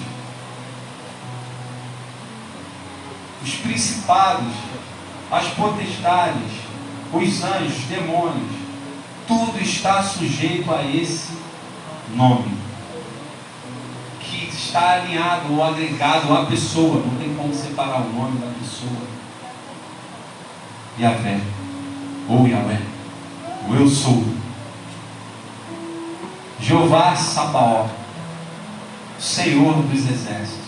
[3.43, 4.53] Os principados,
[5.31, 6.53] as potestades,
[7.13, 8.53] os anjos, os demônios,
[9.27, 11.33] tudo está sujeito a esse
[12.15, 12.57] nome.
[14.21, 17.03] Que está alinhado ou agregado à pessoa.
[17.05, 19.13] Não tem como separar o nome da pessoa.
[21.01, 21.41] Yahvé,
[22.29, 22.81] ou Yahvé,
[23.69, 24.25] o eu sou.
[26.61, 27.89] Jeová Sabaó,
[29.19, 30.62] Senhor dos exércitos.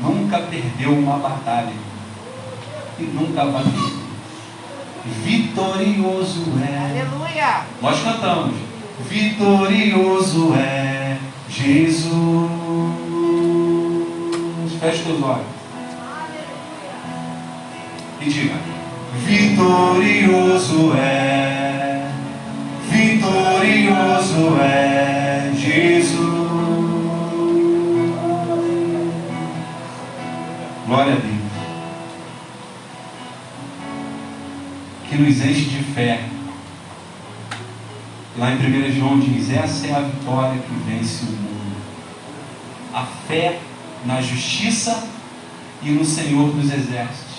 [0.00, 1.72] Nunca perdeu uma batalha
[2.98, 4.00] e nunca vai perder.
[5.24, 7.00] Vitorioso é.
[7.00, 7.66] Aleluia!
[7.80, 8.54] Nós cantamos.
[9.08, 11.16] Vitorioso é
[11.48, 12.10] Jesus.
[14.80, 15.46] Feche os olhos.
[18.20, 18.54] E diga:
[19.26, 22.06] Vitorioso é,
[22.90, 26.29] vitorioso é Jesus.
[30.90, 31.36] Glória a Deus.
[35.08, 36.28] Que nos enche de fé.
[38.36, 41.76] Lá em 1 João diz: Essa é a vitória que vence o mundo.
[42.92, 43.60] A fé
[44.04, 45.06] na justiça
[45.80, 47.36] e no Senhor dos Exércitos,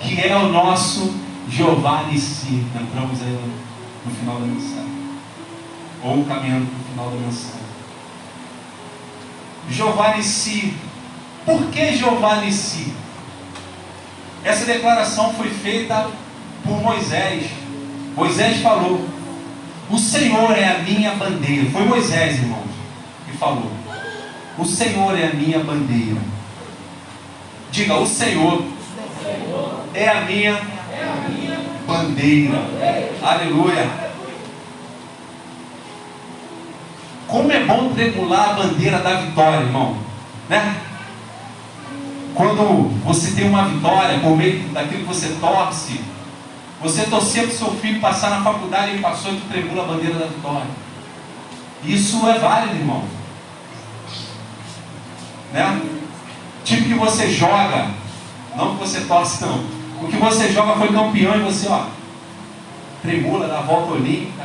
[0.00, 1.14] que é o nosso
[1.48, 2.66] Jeová Nissi.
[2.74, 3.54] Entramos aí
[4.04, 4.90] no final da mensagem,
[6.02, 7.66] ou caminhando para o final da mensagem.
[9.70, 10.74] Jeová Nissi
[11.46, 12.92] por que Jeová Nissi?
[14.44, 16.08] Essa declaração foi feita
[16.64, 17.46] por Moisés.
[18.16, 19.08] Moisés falou:
[19.88, 21.70] O Senhor é a minha bandeira.
[21.70, 22.68] Foi Moisés, irmãos,
[23.24, 23.70] que falou:
[24.58, 26.20] O Senhor é a minha bandeira.
[27.70, 28.64] Diga: O Senhor
[29.94, 30.60] é a minha
[31.86, 32.58] bandeira.
[33.22, 34.06] Aleluia.
[37.28, 39.96] Como é bom tremular a bandeira da vitória, irmão.
[40.48, 40.76] Né?
[42.36, 45.98] Quando você tem uma vitória por meio daquilo que você torce,
[46.82, 49.86] você torcia para o seu filho passar na faculdade e passou e tu tremula a
[49.86, 50.66] bandeira da vitória.
[51.82, 53.04] Isso é válido, irmão.
[55.50, 55.80] Né?
[56.62, 57.88] Tipo que você joga,
[58.54, 59.64] não que você torce, não.
[60.02, 61.86] O que você joga foi campeão e você, ó,
[63.00, 64.44] tremula, dá a volta olímpica,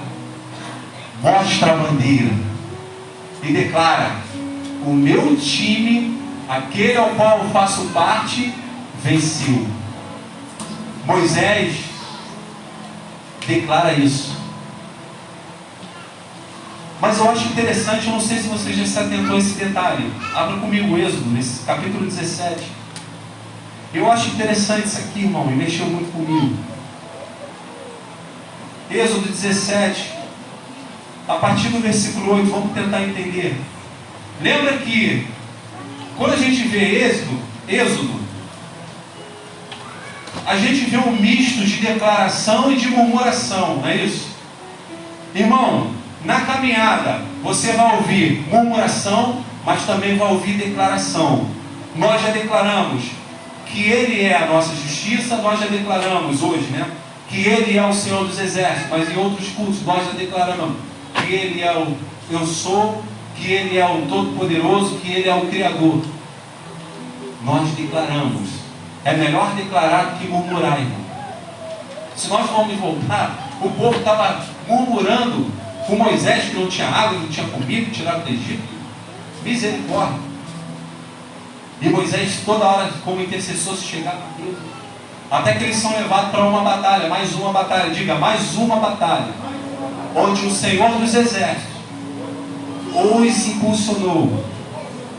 [1.22, 2.32] mostra a bandeira
[3.44, 4.16] e declara:
[4.86, 6.21] o meu time
[6.52, 8.54] aquele ao qual eu faço parte,
[9.02, 9.66] venceu.
[11.06, 11.86] Moisés
[13.48, 14.36] declara isso.
[17.00, 20.12] Mas eu acho interessante, eu não sei se você já se atentou a esse detalhe.
[20.36, 22.68] Abra comigo o Êxodo, nesse capítulo 17.
[23.94, 26.56] Eu acho interessante isso aqui, irmão, e mexeu muito comigo.
[28.90, 30.12] Êxodo 17,
[31.30, 33.60] a partir do versículo 8, vamos tentar entender.
[34.42, 35.28] Lembra que
[36.22, 38.14] quando a gente vê Êxodo, Êxodo,
[40.46, 44.28] a gente vê um misto de declaração e de murmuração, não é isso?
[45.34, 45.90] Irmão,
[46.24, 51.48] na caminhada você vai ouvir murmuração, mas também vai ouvir declaração.
[51.96, 53.06] Nós já declaramos
[53.66, 56.86] que Ele é a nossa justiça, nós já declaramos hoje, né?
[57.30, 60.76] Que Ele é o Senhor dos Exércitos, mas em outros cultos nós já declaramos
[61.16, 61.98] que Ele é o
[62.30, 63.04] Eu sou,
[63.42, 66.02] que Ele é o Todo-Poderoso, que Ele é o Criador.
[67.44, 68.62] Nós declaramos.
[69.04, 71.02] É melhor declarar do que murmurar, irmão.
[72.16, 75.48] Se nós formos voltar, o povo estava murmurando
[75.88, 78.62] com Moisés que não tinha água, não tinha comida, tirado do Egito.
[79.44, 80.20] Misericórdia.
[81.82, 84.56] E Moisés toda hora como intercessor se chegava a Deus.
[85.32, 89.34] Até que eles são levados para uma batalha, mais uma batalha, diga, mais uma batalha.
[90.16, 91.71] Onde o Senhor dos Exércitos
[92.94, 94.44] os impulsionou,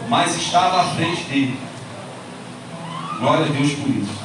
[0.08, 1.58] mas estava à frente dele.
[3.18, 4.22] Glória a Deus por isso.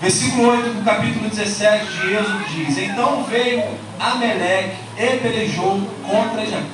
[0.00, 3.64] Versículo 8 do capítulo 17 de Êxodo diz: Então veio
[3.98, 6.64] Ameleque e pelejou contra Israel.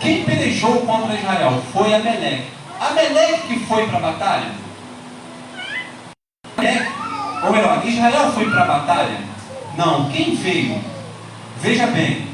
[0.00, 2.48] Quem pelejou contra Israel foi Ameleque.
[2.80, 4.50] Ameleque que foi para a batalha?
[6.56, 6.92] Ameleque,
[7.44, 9.20] ou melhor, Israel foi para a batalha?
[9.76, 10.80] Não, quem veio?
[11.60, 12.26] Veja bem,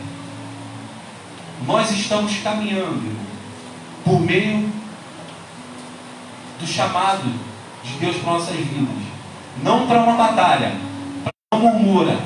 [1.66, 3.16] nós estamos caminhando
[4.04, 4.70] por meio
[6.60, 7.22] do chamado
[7.82, 8.88] de Deus para nossas vidas.
[9.62, 10.72] Não para uma batalha.
[11.52, 12.18] Não murmura,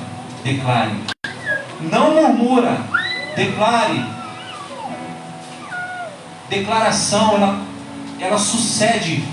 [0.44, 0.92] declare.
[1.80, 2.78] Não murmura,
[3.34, 4.04] declare.
[6.48, 7.62] Declaração, ela,
[8.20, 9.24] ela sucede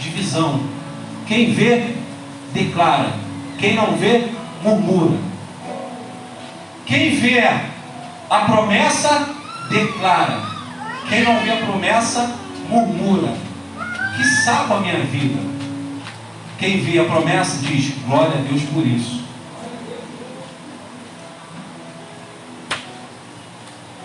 [0.00, 0.60] divisão.
[1.26, 1.96] Quem vê,
[2.52, 3.12] declara.
[3.58, 4.28] Quem não vê,
[4.62, 5.18] murmura.
[6.86, 7.42] Quem vê
[8.28, 9.28] a promessa
[9.70, 10.42] declara.
[11.08, 12.34] Quem não vê a promessa,
[12.68, 13.32] murmura.
[14.16, 15.40] Que sabe a minha vida.
[16.58, 19.24] Quem vê a promessa diz: Glória a Deus por isso.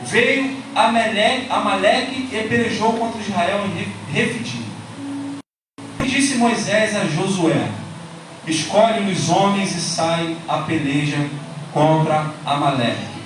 [0.04, 4.66] Veio Amaleque e pelejou contra Israel em Refidim.
[6.02, 7.70] E disse Moisés a Josué:
[8.46, 11.18] Escolhe os homens e sai a peleja
[11.74, 13.21] contra Amaleque.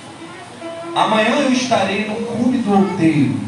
[0.96, 3.38] Amanhã eu estarei no cume do outeiro,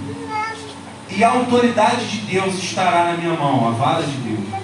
[1.09, 4.61] e a autoridade de Deus estará na minha mão, a vara de Deus.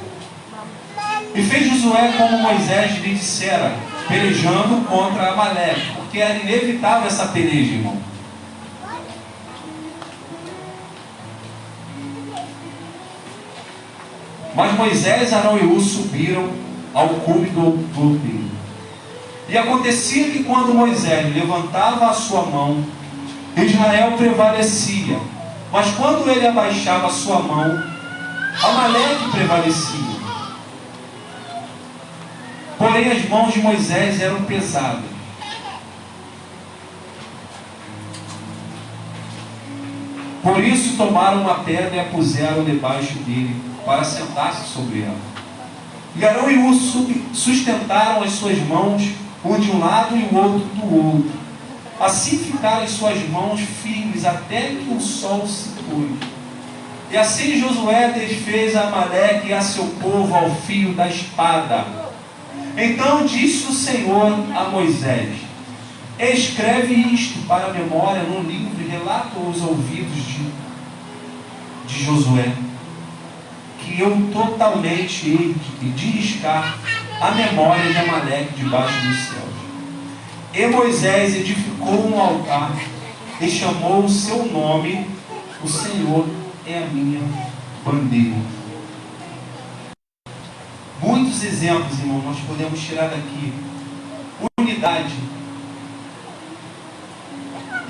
[1.35, 3.75] E fez Josué como Moisés lhe dissera,
[4.07, 7.97] pelejando contra Amaleque, porque era inevitável essa peleja, irmão.
[14.55, 16.51] Mas Moisés, Arão e U subiram
[16.93, 17.65] ao cume do,
[17.99, 18.64] outeiro.
[19.55, 22.85] E acontecia que quando Moisés levantava a sua mão,
[23.57, 25.17] Israel prevalecia.
[25.71, 27.81] Mas quando ele abaixava a sua mão,
[28.61, 30.17] Amaleque prevalecia.
[32.77, 35.05] Porém, as mãos de Moisés eram pesadas.
[40.43, 43.55] Por isso tomaram uma pedra e a puseram debaixo dele,
[43.87, 45.35] para sentar-se sobre ela.
[46.17, 46.75] E Arão e Ur
[47.33, 51.33] sustentaram as suas mãos, um de um lado e o outro do outro.
[52.01, 56.35] Assim ficaram as suas mãos firmes até que o sol se pôs.
[57.11, 61.85] E assim Josué desfez a Amaleque e a seu povo ao fio da espada.
[62.77, 65.37] Então disse o Senhor a Moisés:
[66.19, 70.51] Escreve isto para a memória no livro e relata aos ouvidos de,
[71.87, 72.53] de Josué,
[73.79, 76.79] que eu totalmente hei de riscar
[77.21, 79.55] a memória de Amaleque debaixo dos céus.
[80.53, 82.73] E Moisés edificou um altar
[83.41, 85.07] e chamou o seu nome,
[85.63, 86.27] o Senhor
[86.67, 87.21] é a minha
[87.85, 88.37] bandeira.
[91.03, 93.53] Muitos exemplos, irmão, nós podemos tirar daqui.
[94.59, 95.15] Unidade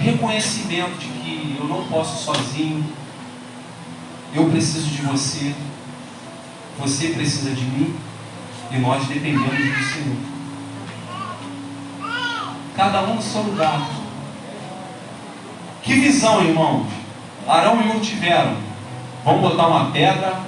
[0.04, 2.84] reconhecimento de que eu não posso sozinho,
[4.34, 5.54] eu preciso de você,
[6.78, 7.96] você precisa de mim
[8.78, 10.16] nós dependemos do Senhor.
[12.76, 13.88] Cada um no seu lugar.
[15.82, 16.86] Que visão, irmãos?
[17.46, 18.56] Arão e um tiveram.
[19.24, 20.40] Vamos botar uma pedra,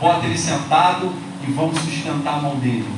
[0.00, 1.12] bota ele sentado
[1.46, 2.88] e vamos sustentar a mão dele.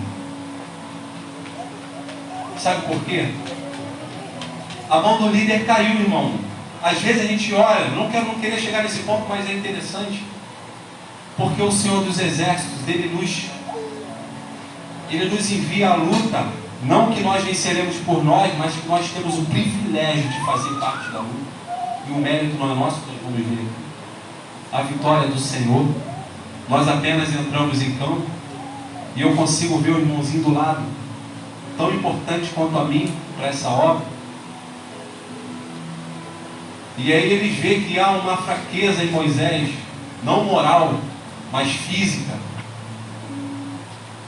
[2.59, 3.30] Sabe por quê?
[4.89, 6.34] a mão do líder caiu, irmão.
[6.82, 10.22] Às vezes a gente olha, não quero não querer chegar nesse ponto, mas é interessante.
[11.37, 13.47] Porque o Senhor dos Exércitos, ele nos,
[15.11, 16.46] ele nos envia a luta,
[16.82, 21.11] não que nós venceremos por nós, mas que nós temos o privilégio de fazer parte
[21.11, 21.46] da luta.
[22.09, 23.66] E o mérito não é nosso, nós vamos ver.
[24.72, 25.86] A vitória do Senhor.
[26.68, 28.26] Nós apenas entramos em campo
[29.14, 30.82] e eu consigo ver o irmãozinho do lado,
[31.76, 34.16] tão importante quanto a mim para essa obra
[36.98, 39.68] e aí eles veem que há uma fraqueza em Moisés,
[40.24, 40.94] não moral,
[41.52, 42.32] mas física.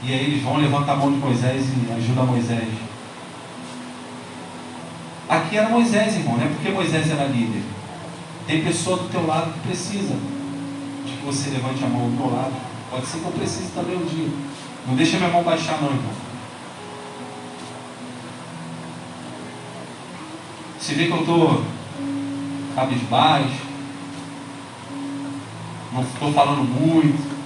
[0.03, 2.69] E aí eles vão levantar a mão de Moisés e ajudam Moisés.
[5.27, 7.61] Aqui era Moisés, irmão, não é porque Moisés era líder.
[8.47, 10.15] Tem pessoa do teu lado que precisa
[11.05, 12.53] de que você levante a mão do teu lado.
[12.89, 14.29] Pode ser que eu precise também um dia.
[14.87, 16.13] Não deixa minha mão baixar não, irmão.
[20.79, 21.63] Se vê que eu estou
[22.73, 23.69] cabisbaixo,
[25.93, 27.38] não estou falando muito.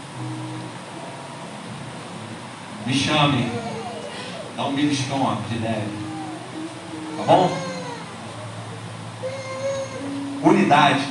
[2.86, 3.49] Me chamem,
[4.57, 5.88] dá um beliscão ó, de leve.
[7.17, 7.49] Tá bom?
[10.43, 11.07] Unidade.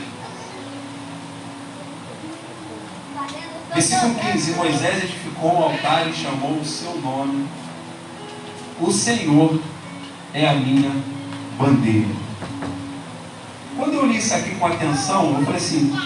[3.72, 7.48] Versículo 15: Moisés edificou o altar e chamou o seu nome.
[8.78, 9.58] O Senhor
[10.34, 10.90] é a minha
[11.58, 12.08] bandeira.
[13.78, 15.96] Quando eu li isso aqui com atenção, eu falei assim: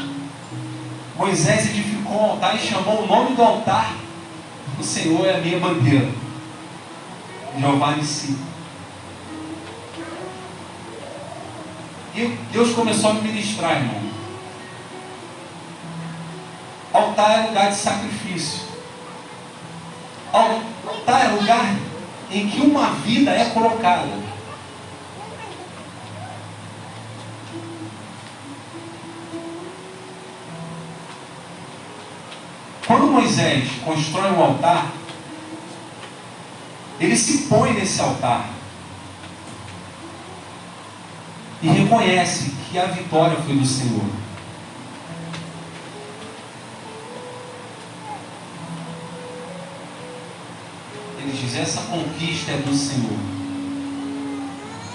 [1.17, 4.06] Moisés edificou um altar e chamou o nome do altar.
[4.79, 6.11] O Senhor é a minha bandeira.
[7.59, 8.37] Jeová de si.
[12.14, 14.03] E Deus começou a me ministrar, irmão.
[16.93, 18.61] Altar é lugar de sacrifício.
[20.33, 21.77] Altar é lugar
[22.31, 24.26] em que uma vida é colocada.
[33.27, 34.93] Moisés constrói um altar,
[37.01, 38.49] ele se põe nesse altar
[41.61, 44.05] e reconhece que a vitória foi do Senhor.
[51.18, 53.18] Ele diz: essa conquista é do Senhor.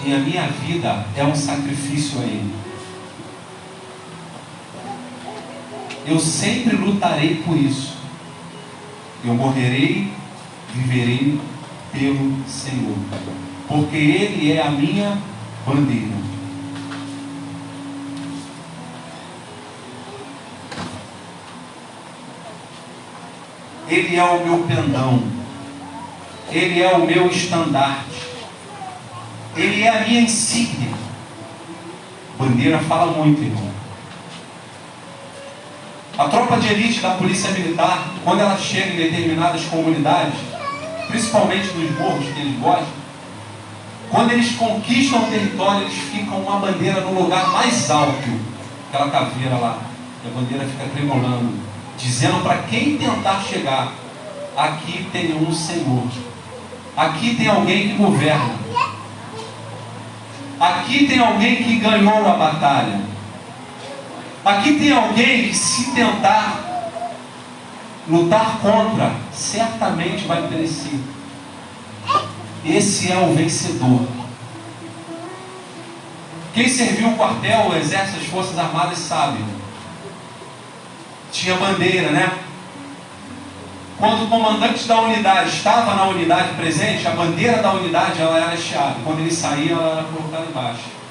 [0.06, 2.62] E a minha vida é um sacrifício a Ele.
[6.04, 8.01] eu sempre lutarei por isso.
[9.24, 10.12] Eu morrerei,
[10.74, 11.40] viverei
[11.92, 12.96] pelo Senhor,
[13.68, 15.16] porque Ele é a minha
[15.64, 16.22] bandeira.
[23.88, 25.22] Ele é o meu pendão,
[26.50, 28.26] Ele é o meu estandarte,
[29.56, 30.90] Ele é a minha insígnia.
[32.38, 33.81] Bandeira fala muito, irmão.
[36.18, 40.34] A tropa de elite da polícia militar, quando ela chega em determinadas comunidades,
[41.08, 43.02] principalmente nos morros que eles gostam,
[44.10, 48.28] quando eles conquistam o território, eles ficam uma bandeira no lugar mais alto,
[48.88, 49.78] aquela caveira lá,
[50.26, 51.54] a bandeira fica tremolando,
[51.96, 53.94] dizendo para quem tentar chegar,
[54.54, 56.06] aqui tem um Senhor,
[56.94, 58.54] aqui tem alguém que governa,
[60.60, 63.11] aqui tem alguém que ganhou a batalha,
[64.44, 66.72] aqui tem alguém que se tentar
[68.08, 70.98] lutar contra, certamente vai perecer.
[72.64, 74.06] Esse é o vencedor.
[76.54, 79.38] Quem serviu o quartel, o exército, as forças armadas sabe.
[81.32, 82.38] Tinha bandeira, né?
[83.98, 88.52] Quando o comandante da unidade estava na unidade presente, a bandeira da unidade ela era
[88.52, 88.96] hasteada.
[89.04, 91.01] Quando ele saía, ela era colocada embaixo.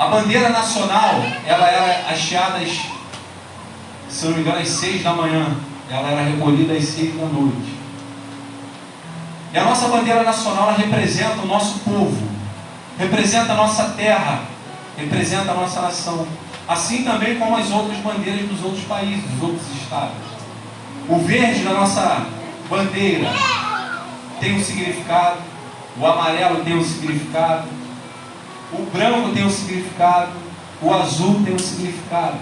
[0.00, 2.70] A bandeira nacional, ela era hasteada às,
[4.08, 5.54] se não me engano, às seis da manhã.
[5.90, 7.78] Ela era recolhida às seis da noite.
[9.52, 12.16] E a nossa bandeira nacional representa o nosso povo,
[12.98, 14.40] representa a nossa terra,
[14.96, 16.26] representa a nossa nação.
[16.66, 20.16] Assim também como as outras bandeiras dos outros países, dos outros estados.
[21.10, 22.24] O verde da nossa
[22.70, 23.28] bandeira
[24.40, 25.40] tem um significado,
[25.98, 27.79] o amarelo tem um significado,
[28.72, 30.32] o branco tem um significado,
[30.80, 32.38] o azul tem um significado.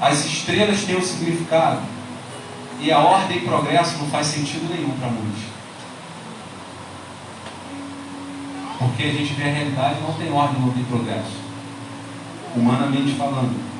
[0.00, 1.80] As estrelas têm um significado.
[2.80, 5.42] E a ordem e progresso não faz sentido nenhum para muitos.
[8.78, 11.36] Porque a gente vê a realidade não tem ordem, não tem progresso.
[12.56, 13.72] Humanamente falando.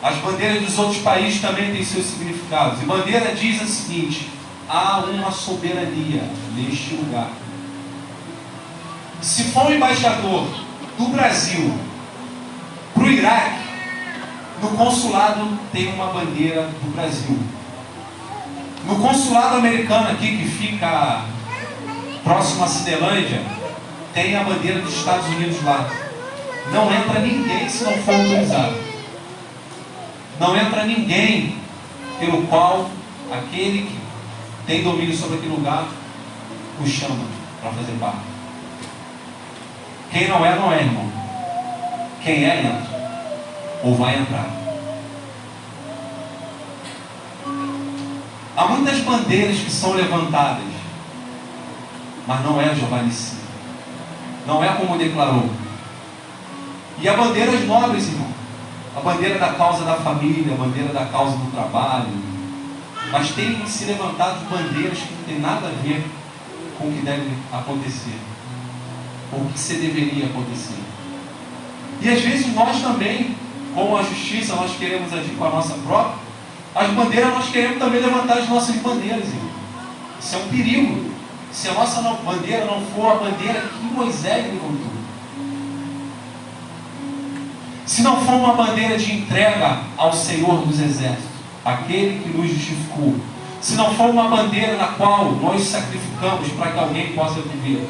[0.00, 2.80] As bandeiras dos outros países também têm seus significados.
[2.80, 4.30] E bandeira diz o seguinte:
[4.68, 6.22] há uma soberania
[6.54, 7.30] neste lugar.
[9.20, 10.46] Se for um embaixador
[10.98, 11.72] do Brasil
[12.94, 13.66] para o Iraque,
[14.62, 17.38] no consulado tem uma bandeira do Brasil.
[18.86, 21.24] No consulado americano aqui, que fica
[22.22, 23.42] próximo a Cidelândia,
[24.14, 25.90] tem a bandeira dos Estados Unidos lá.
[26.72, 28.76] Não entra ninguém se não for autorizado.
[30.38, 31.56] Não entra ninguém
[32.18, 32.88] pelo qual
[33.32, 34.05] aquele que
[34.66, 35.86] tem domínio sobre aquele lugar
[36.80, 37.24] o chama
[37.60, 38.18] para fazer parte.
[40.10, 41.10] Quem não é, não é, irmão.
[42.22, 42.96] Quem é, entra
[43.82, 44.50] ou vai entrar.
[48.56, 50.64] Há muitas bandeiras que são levantadas,
[52.26, 53.36] mas não é Jeová Nissi.
[54.46, 55.48] Não é como declarou.
[56.98, 58.28] E há bandeiras nobres, irmão.
[58.96, 62.25] A bandeira da causa da família, a bandeira da causa do trabalho.
[63.10, 66.04] Mas tem se levantado bandeiras que não tem nada a ver
[66.78, 68.18] com o que deve acontecer.
[69.32, 70.80] Ou o que se deveria acontecer.
[72.00, 73.34] E às vezes nós também
[73.76, 76.16] como a justiça nós queremos agir com a nossa própria,
[76.74, 79.28] as bandeiras nós queremos também levantar as nossas bandeiras.
[79.28, 79.50] Irmão.
[80.18, 81.10] Isso é um perigo.
[81.52, 84.96] Se a nossa bandeira não for a bandeira que Moisés levantou.
[87.84, 91.35] Se não for uma bandeira de entrega ao Senhor dos Exércitos,
[91.66, 93.16] aquele que nos justificou.
[93.60, 97.84] Se não for uma bandeira na qual nós sacrificamos para que alguém possa viver.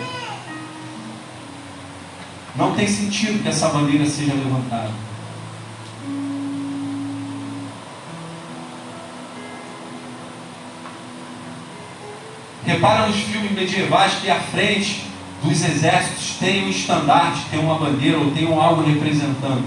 [2.56, 4.90] Não tem sentido que essa bandeira seja levantada.
[12.64, 15.04] Repara nos filmes medievais que à frente
[15.42, 19.64] dos exércitos tem um estandarte, tem uma bandeira ou tem um algo representando.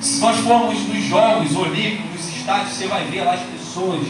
[0.00, 4.06] Se nós formos nos jogos olímpicos, nos estádios, você vai ver lá as pessoas.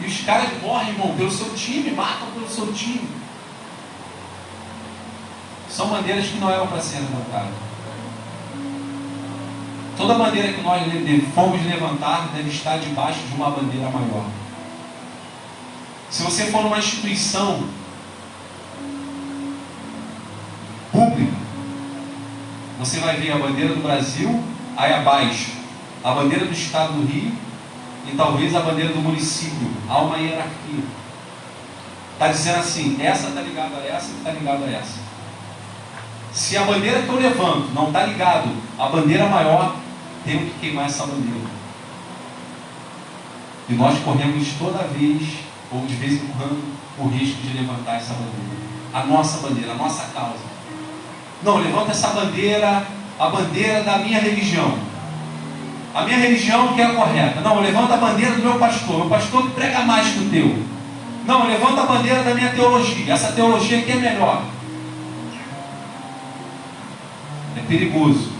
[0.00, 3.08] E os caras morrem, irmão, pelo seu time, matam pelo seu time.
[5.70, 7.54] São bandeiras que não eram para ser levantadas.
[9.96, 10.82] Toda bandeira que nós
[11.34, 14.26] fomos levantar deve estar debaixo de uma bandeira maior.
[16.10, 17.64] Se você for numa instituição
[20.92, 21.36] pública,
[22.78, 24.42] você vai ver a bandeira do Brasil,
[24.76, 25.50] aí abaixo,
[26.04, 27.47] a bandeira do Estado do Rio
[28.10, 29.70] e talvez a bandeira do município.
[29.88, 30.84] Há uma hierarquia.
[32.12, 34.98] Está dizendo assim, essa está ligada a essa e está ligada a essa.
[36.32, 39.76] Se a bandeira que eu levanto não está ligado à bandeira maior,
[40.24, 41.48] tenho que queimar essa bandeira.
[43.68, 48.14] E nós corremos toda vez ou de vez em quando, o risco de levantar essa
[48.14, 48.58] bandeira.
[48.92, 50.48] A nossa bandeira, a nossa causa.
[51.42, 52.86] Não, levanta essa bandeira,
[53.18, 54.78] a bandeira da minha religião.
[55.94, 57.40] A minha religião que é a correta.
[57.40, 58.98] Não, levanta a bandeira do meu pastor.
[58.98, 60.62] Meu pastor que prega mais que o teu.
[61.26, 63.12] Não, levanta a bandeira da minha teologia.
[63.12, 64.42] Essa teologia aqui é melhor.
[67.56, 68.32] É perigoso.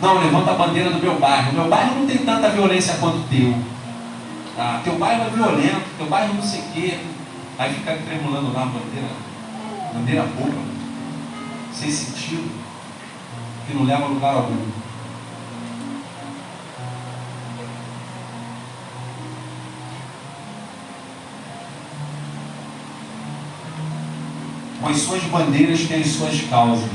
[0.00, 1.52] Não, levanta a bandeira do meu bairro.
[1.52, 3.54] Meu bairro não tem tanta violência quanto o teu.
[4.56, 4.80] Tá?
[4.82, 6.98] Teu bairro é violento, teu bairro não sei o quê.
[7.58, 9.08] Aí fica tremulando lá a bandeira.
[9.92, 10.79] Bandeira boba
[11.72, 12.50] sem sentido,
[13.66, 14.70] que não leva a lugar algum.
[24.80, 26.90] Com as suas bandeiras tem as suas causas.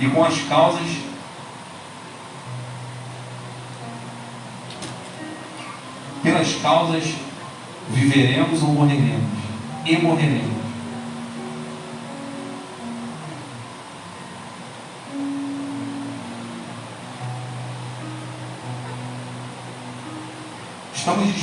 [0.00, 1.12] E com as causas
[6.22, 7.04] pelas causas
[7.90, 9.42] viveremos ou morreremos.
[9.84, 10.61] E morreremos.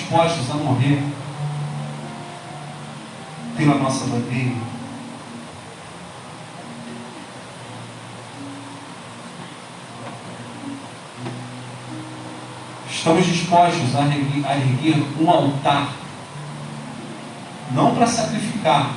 [0.10, 1.03] Dispostos a morrer
[3.55, 4.55] pela nossa bandeira.
[12.89, 15.93] Estamos dispostos a erguer, a erguer um altar,
[17.72, 18.95] não para sacrificar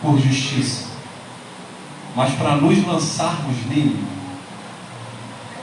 [0.00, 0.86] por justiça,
[2.16, 4.02] mas para nos lançarmos nele.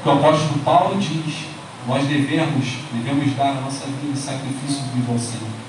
[0.06, 1.55] O apóstolo Paulo diz:
[1.88, 5.66] nós devemos, devemos dar a nossa vida em sacrifício ao Senhor.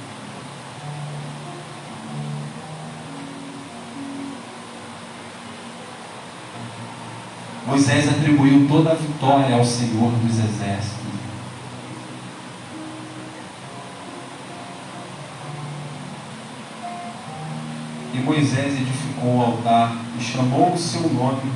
[7.67, 10.97] Moisés atribuiu toda a vitória ao Senhor dos exércitos.
[18.15, 21.53] E Moisés edificou o altar e chamou o seu nome.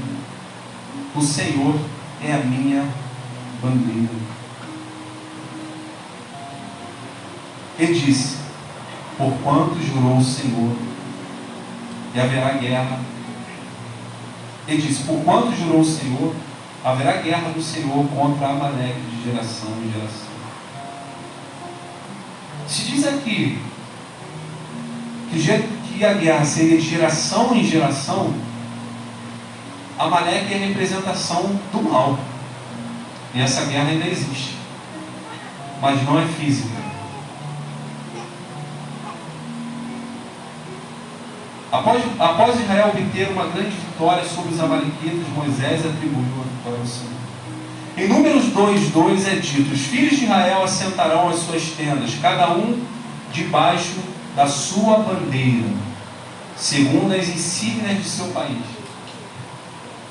[1.14, 1.78] O Senhor
[2.22, 2.86] é a minha
[3.62, 4.29] bandeira.
[7.80, 8.36] E disse:
[9.16, 10.76] Porquanto jurou o Senhor,
[12.14, 13.00] e haverá guerra
[14.70, 16.34] ele disse: Por quanto jurou o Senhor,
[16.84, 20.30] haverá guerra do Senhor contra Amaleque de geração em geração.
[22.68, 23.58] Se diz aqui
[25.88, 28.32] que a guerra seria de geração em geração,
[29.98, 32.18] Amaleque é a representação do mal.
[33.34, 34.56] E essa guerra ainda existe.
[35.82, 36.79] Mas não é física.
[41.72, 46.86] Após, após Israel obter uma grande vitória sobre os amalequitas, Moisés atribuiu a vitória ao
[46.86, 47.20] Senhor.
[47.96, 52.50] Em Números 2, 2 é dito: Os filhos de Israel assentarão as suas tendas, cada
[52.50, 52.82] um
[53.32, 54.00] debaixo
[54.34, 55.68] da sua bandeira,
[56.56, 58.58] segundo as insígnias de seu país.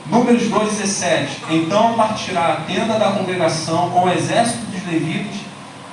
[0.06, 5.42] Números 2, 17: Então partirá a tenda da congregação com o exército dos levitas,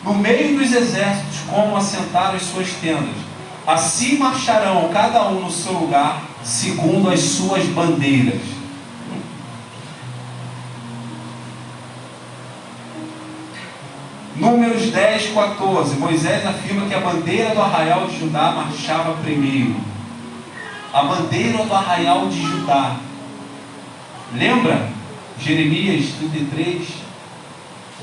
[0.04, 3.25] no meio dos exércitos, como assentaram as suas tendas
[3.66, 8.40] Assim marcharão cada um no seu lugar, segundo as suas bandeiras.
[14.36, 15.96] Números 10, 14.
[15.96, 19.74] Moisés afirma que a bandeira do arraial de Judá marchava primeiro.
[20.92, 22.96] A bandeira do arraial de Judá.
[24.34, 24.88] Lembra?
[25.40, 26.86] Jeremias 33.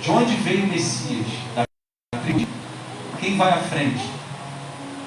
[0.02, 1.28] De onde veio o Messias?
[1.56, 1.64] Da
[2.24, 2.48] tribo.
[3.22, 4.13] Quem vai à frente?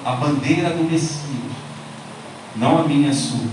[0.07, 1.51] A bandeira do Messias,
[2.55, 3.45] não a minha a sua.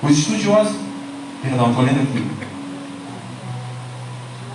[0.00, 0.76] Os estudiosos,
[1.42, 2.24] perdão, estou lendo aqui.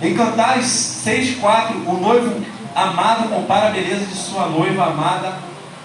[0.00, 2.42] Em Cantares 6,4, o noivo
[2.74, 5.36] amado compara a beleza de sua noiva amada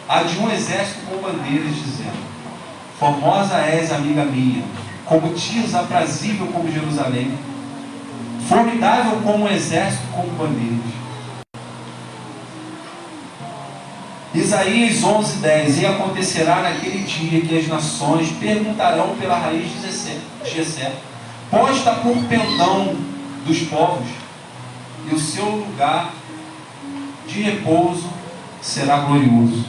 [0.08, 2.26] a de um exército com bandeiras, dizendo:
[2.98, 4.64] Formosa és, amiga minha,
[5.04, 7.38] como Tias, aprazível como Jerusalém,
[8.48, 11.07] formidável como um exército com bandeiras.
[14.38, 15.82] Isaías 11, 10.
[15.82, 20.94] E acontecerá naquele dia que as nações perguntarão pela raiz de Jessé,
[21.50, 22.96] posta por pendão
[23.48, 24.08] dos povos,
[25.10, 26.14] e o seu lugar
[27.28, 28.08] de repouso
[28.62, 29.66] será glorioso.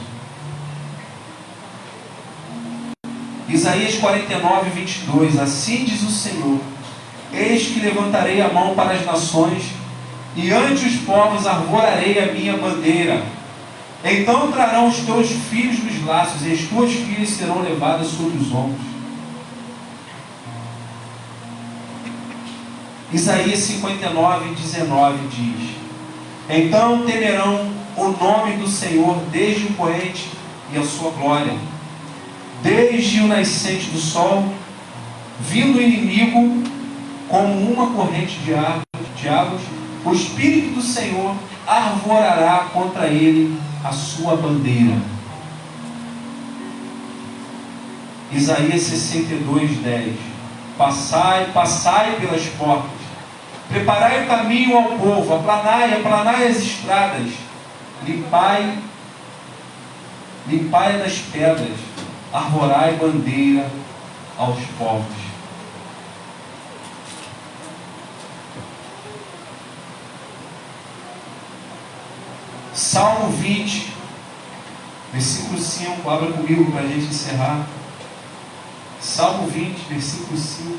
[3.47, 5.39] Isaías 49, 22.
[5.39, 6.59] Assim diz o Senhor:
[7.33, 9.63] Eis que levantarei a mão para as nações,
[10.35, 13.23] e ante os povos arvorarei a minha bandeira
[14.03, 18.53] então trarão os teus filhos nos laços, e as tuas filhas serão levadas sobre os
[18.53, 18.87] ombros.
[23.11, 25.69] Isaías 59, 19 diz:
[26.49, 30.29] Então temerão o nome do Senhor desde o poente
[30.71, 31.53] e a sua glória,
[32.63, 34.45] desde o nascente do sol,
[35.41, 36.63] vindo o inimigo
[37.27, 39.61] como uma corrente de águas,
[40.05, 41.35] o Espírito do Senhor
[41.67, 44.97] arvorará contra ele a sua bandeira.
[48.31, 50.15] Isaías 62, 10.
[50.77, 52.99] Passai, passai pelas portas.
[53.67, 57.31] Preparai o caminho ao povo, aplanai, aplanai as estradas.
[58.05, 58.77] Limpai,
[60.47, 61.77] limpai das pedras.
[62.31, 63.69] Arvorai bandeira
[64.37, 65.28] aos povos.
[72.79, 73.91] Salmo 20,
[75.11, 76.09] versículo 5.
[76.09, 77.67] Abra comigo para a gente encerrar.
[79.01, 80.77] Salmo 20, versículo 5.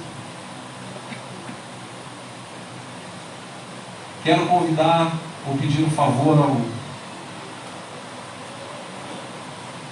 [4.25, 5.13] Quero convidar
[5.47, 6.57] ou pedir um favor ao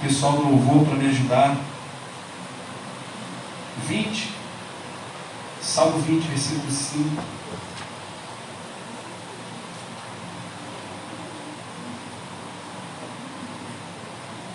[0.00, 1.59] pessoal do louvor para me ajudar.
[3.86, 4.30] 20,
[5.61, 7.38] Salmo 20, versículo 5.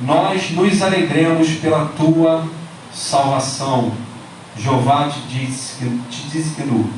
[0.01, 2.47] Nós nos alegremos pela tua
[2.93, 3.91] salvação.
[4.57, 6.89] Jeová te diz que te diz que nu.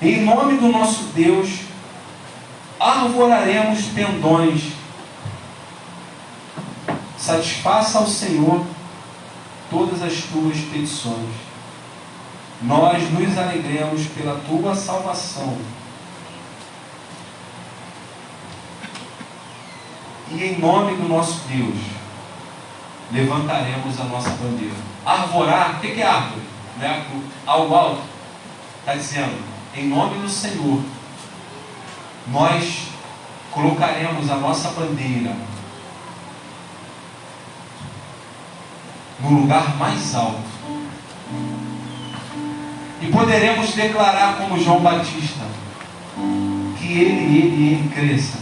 [0.00, 1.60] Em nome do nosso Deus,
[2.78, 4.72] arvoraremos pendões.
[7.16, 8.66] Satisfaça ao Senhor
[9.70, 11.30] todas as tuas petições.
[12.60, 15.56] Nós nos alegremos pela tua salvação.
[20.34, 21.76] E em nome do nosso Deus,
[23.12, 24.74] levantaremos a nossa bandeira.
[25.04, 26.42] Arvorar, o que é árvore?
[26.78, 27.06] Né?
[27.46, 28.02] Algo alto.
[28.80, 29.38] Está dizendo,
[29.76, 30.80] em nome do Senhor,
[32.28, 32.88] nós
[33.50, 35.36] colocaremos a nossa bandeira
[39.20, 40.52] no lugar mais alto.
[43.00, 45.44] E poderemos declarar como João Batista
[46.78, 48.41] que ele, ele, ele cresça.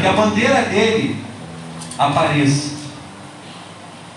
[0.00, 1.22] Que a bandeira dele
[1.98, 2.70] apareça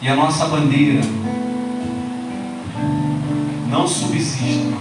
[0.02, 1.02] e a nossa bandeira
[3.70, 4.78] não subsista.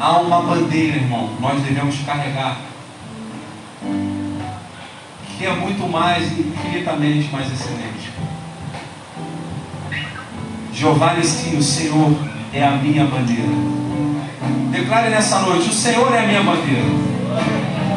[0.00, 2.58] Há uma bandeira, irmão, nós devemos carregar,
[5.36, 8.10] que é muito mais, infinitamente mais excelente.
[10.72, 12.12] Jeová Nessim, o Senhor
[12.52, 13.48] é a minha bandeira.
[14.70, 17.13] Declare nessa noite: o Senhor é a minha bandeira.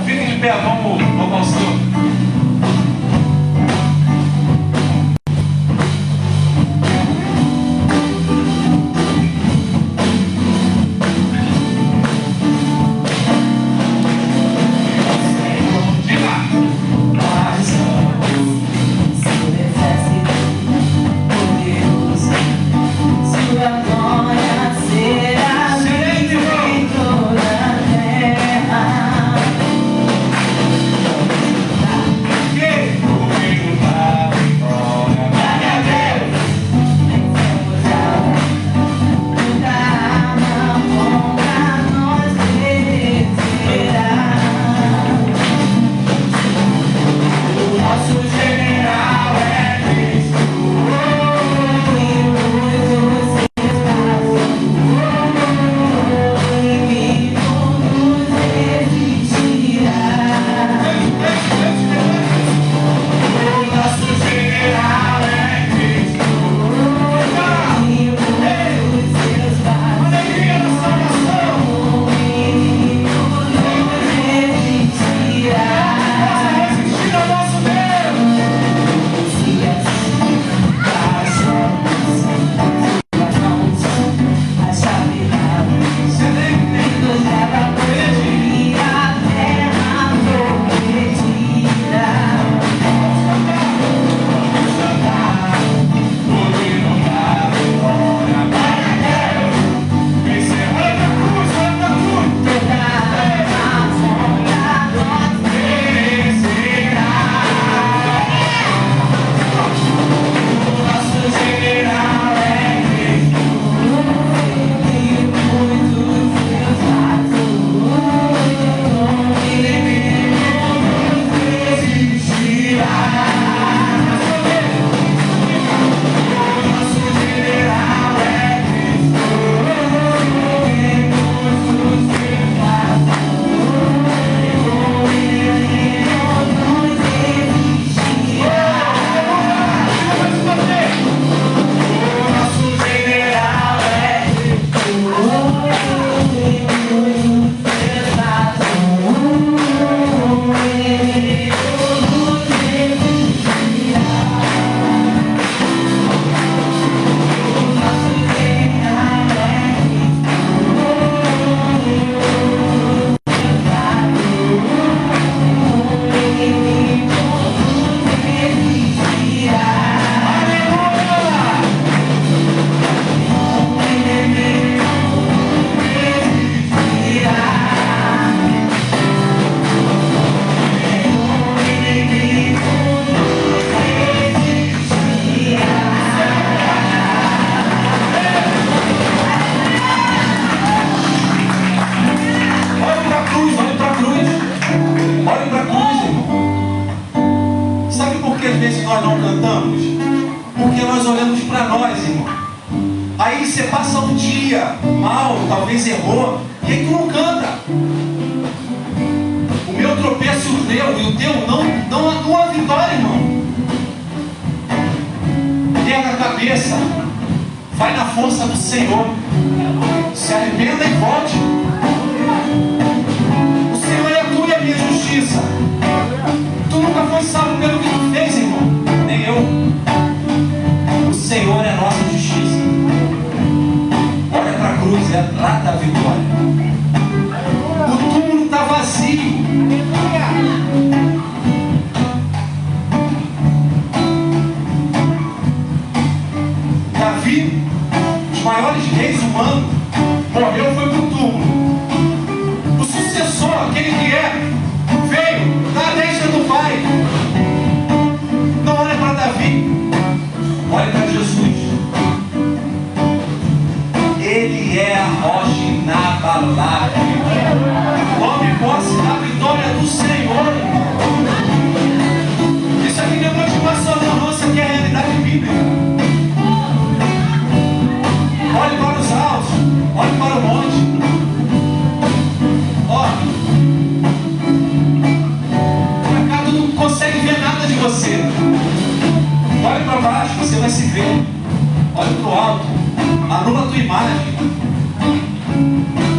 [0.08, 2.27] Fique de pé, vamos, vamos ao Senhor.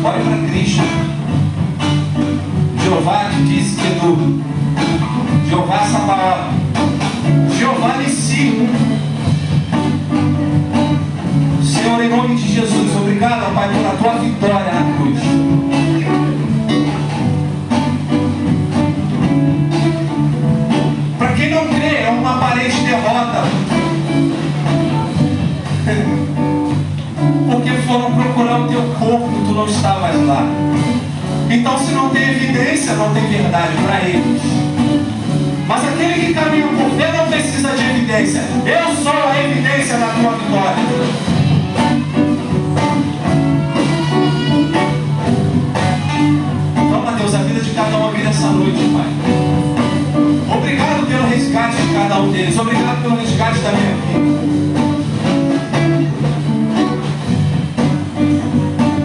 [0.05, 0.83] Olhe para Cristo.
[2.83, 4.43] Jeová te disse que é duro.
[5.49, 6.53] Jeová Sabaoth.
[7.59, 8.69] Jeová Nissi.
[11.63, 13.91] Senhor, em nome de Jesus, obrigado, Pai, pela
[33.09, 34.43] não tem verdade para eles.
[35.67, 38.43] Mas aquele que caminha por fé não precisa de evidência.
[38.67, 40.77] Eu sou a evidência da tua vitória.
[46.91, 50.57] Toma, Deus, a vida de cada um aqui nessa noite, Pai.
[50.57, 52.59] Obrigado pelo resgate de cada um deles.
[52.59, 54.39] Obrigado pelo resgate da minha vida.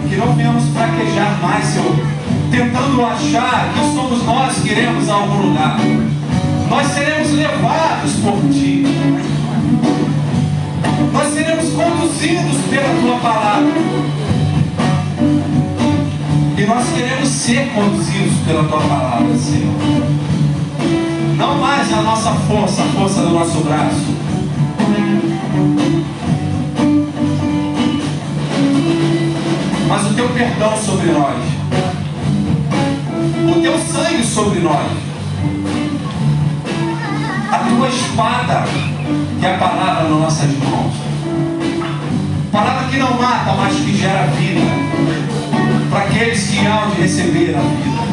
[0.08, 2.23] Que não venhamos fraquejar mais, Senhor.
[2.54, 5.76] Tentando achar que somos nós que iremos a algum lugar.
[6.70, 8.84] Nós seremos levados por Ti.
[11.12, 13.72] Nós seremos conduzidos pela Tua palavra.
[16.56, 19.74] E nós queremos ser conduzidos pela Tua palavra, Senhor.
[21.36, 24.14] Não mais a nossa força, a força do nosso braço.
[29.88, 31.43] Mas o Teu perdão sobre nós.
[33.50, 34.90] O Teu sangue sobre nós.
[37.50, 38.64] A Tua espada,
[39.40, 40.94] que é a palavra nas nossas mãos.
[42.50, 44.84] Palavra que não mata, mas que gera vida
[45.94, 48.04] para aqueles que hão de receber a vida.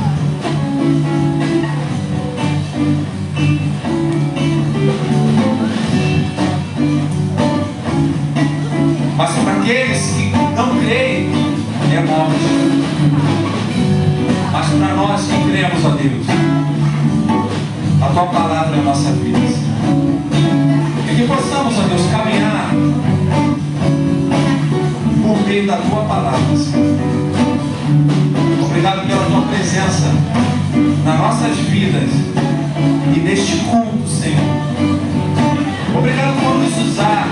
[9.18, 11.32] Mas para aqueles que não creem,
[11.92, 13.51] é morte.
[14.52, 16.28] Mas para nós que cremos, ó Deus,
[18.02, 19.39] a tua palavra é a nossa vida.
[21.10, 22.72] E que possamos, ó Deus, caminhar
[25.22, 26.97] por meio da tua palavra, Senhor.
[28.66, 30.12] Obrigado pela tua presença
[31.06, 32.10] nas nossas vidas
[33.16, 34.41] e neste culto, Senhor.
[35.97, 37.28] Obrigado por nos usar.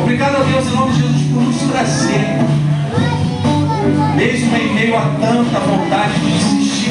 [0.00, 2.67] Obrigado a Deus em nome de Jesus por nos trazer.
[4.18, 6.90] Mesmo em meio a tanta vontade de desistir,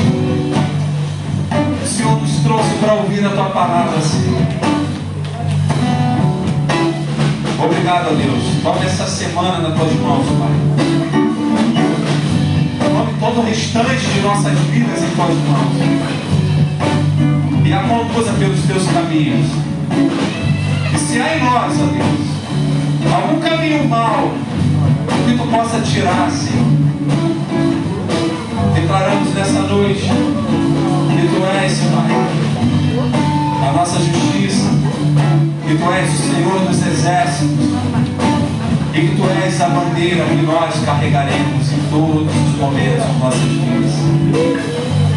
[1.84, 4.42] o Senhor nos trouxe para ouvir a tua palavra, Senhor.
[7.62, 8.64] Obrigado Deus.
[8.64, 10.52] Tome essa semana nas tuas mãos, Pai.
[12.80, 15.76] Tome todo o restante de nossas vidas em tuas mãos.
[17.66, 19.48] E a conduza pelos teus caminhos.
[20.96, 24.32] E se há em nós, ó Deus, algum caminho mau
[25.26, 26.77] que tu possa tirar, Senhor.
[28.80, 34.70] Declaramos nessa noite que Tu és, Pai, a nossa justiça,
[35.68, 37.66] que Tu és o Senhor dos exércitos,
[38.94, 43.42] e que Tu és a bandeira que nós carregaremos em todos os momentos de nossas
[43.42, 43.94] vidas.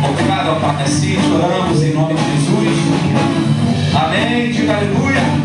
[0.08, 3.94] Obrigado, Pai, assim oramos em nome de Jesus.
[3.94, 4.52] Amém.
[4.52, 5.39] Diga aleluia.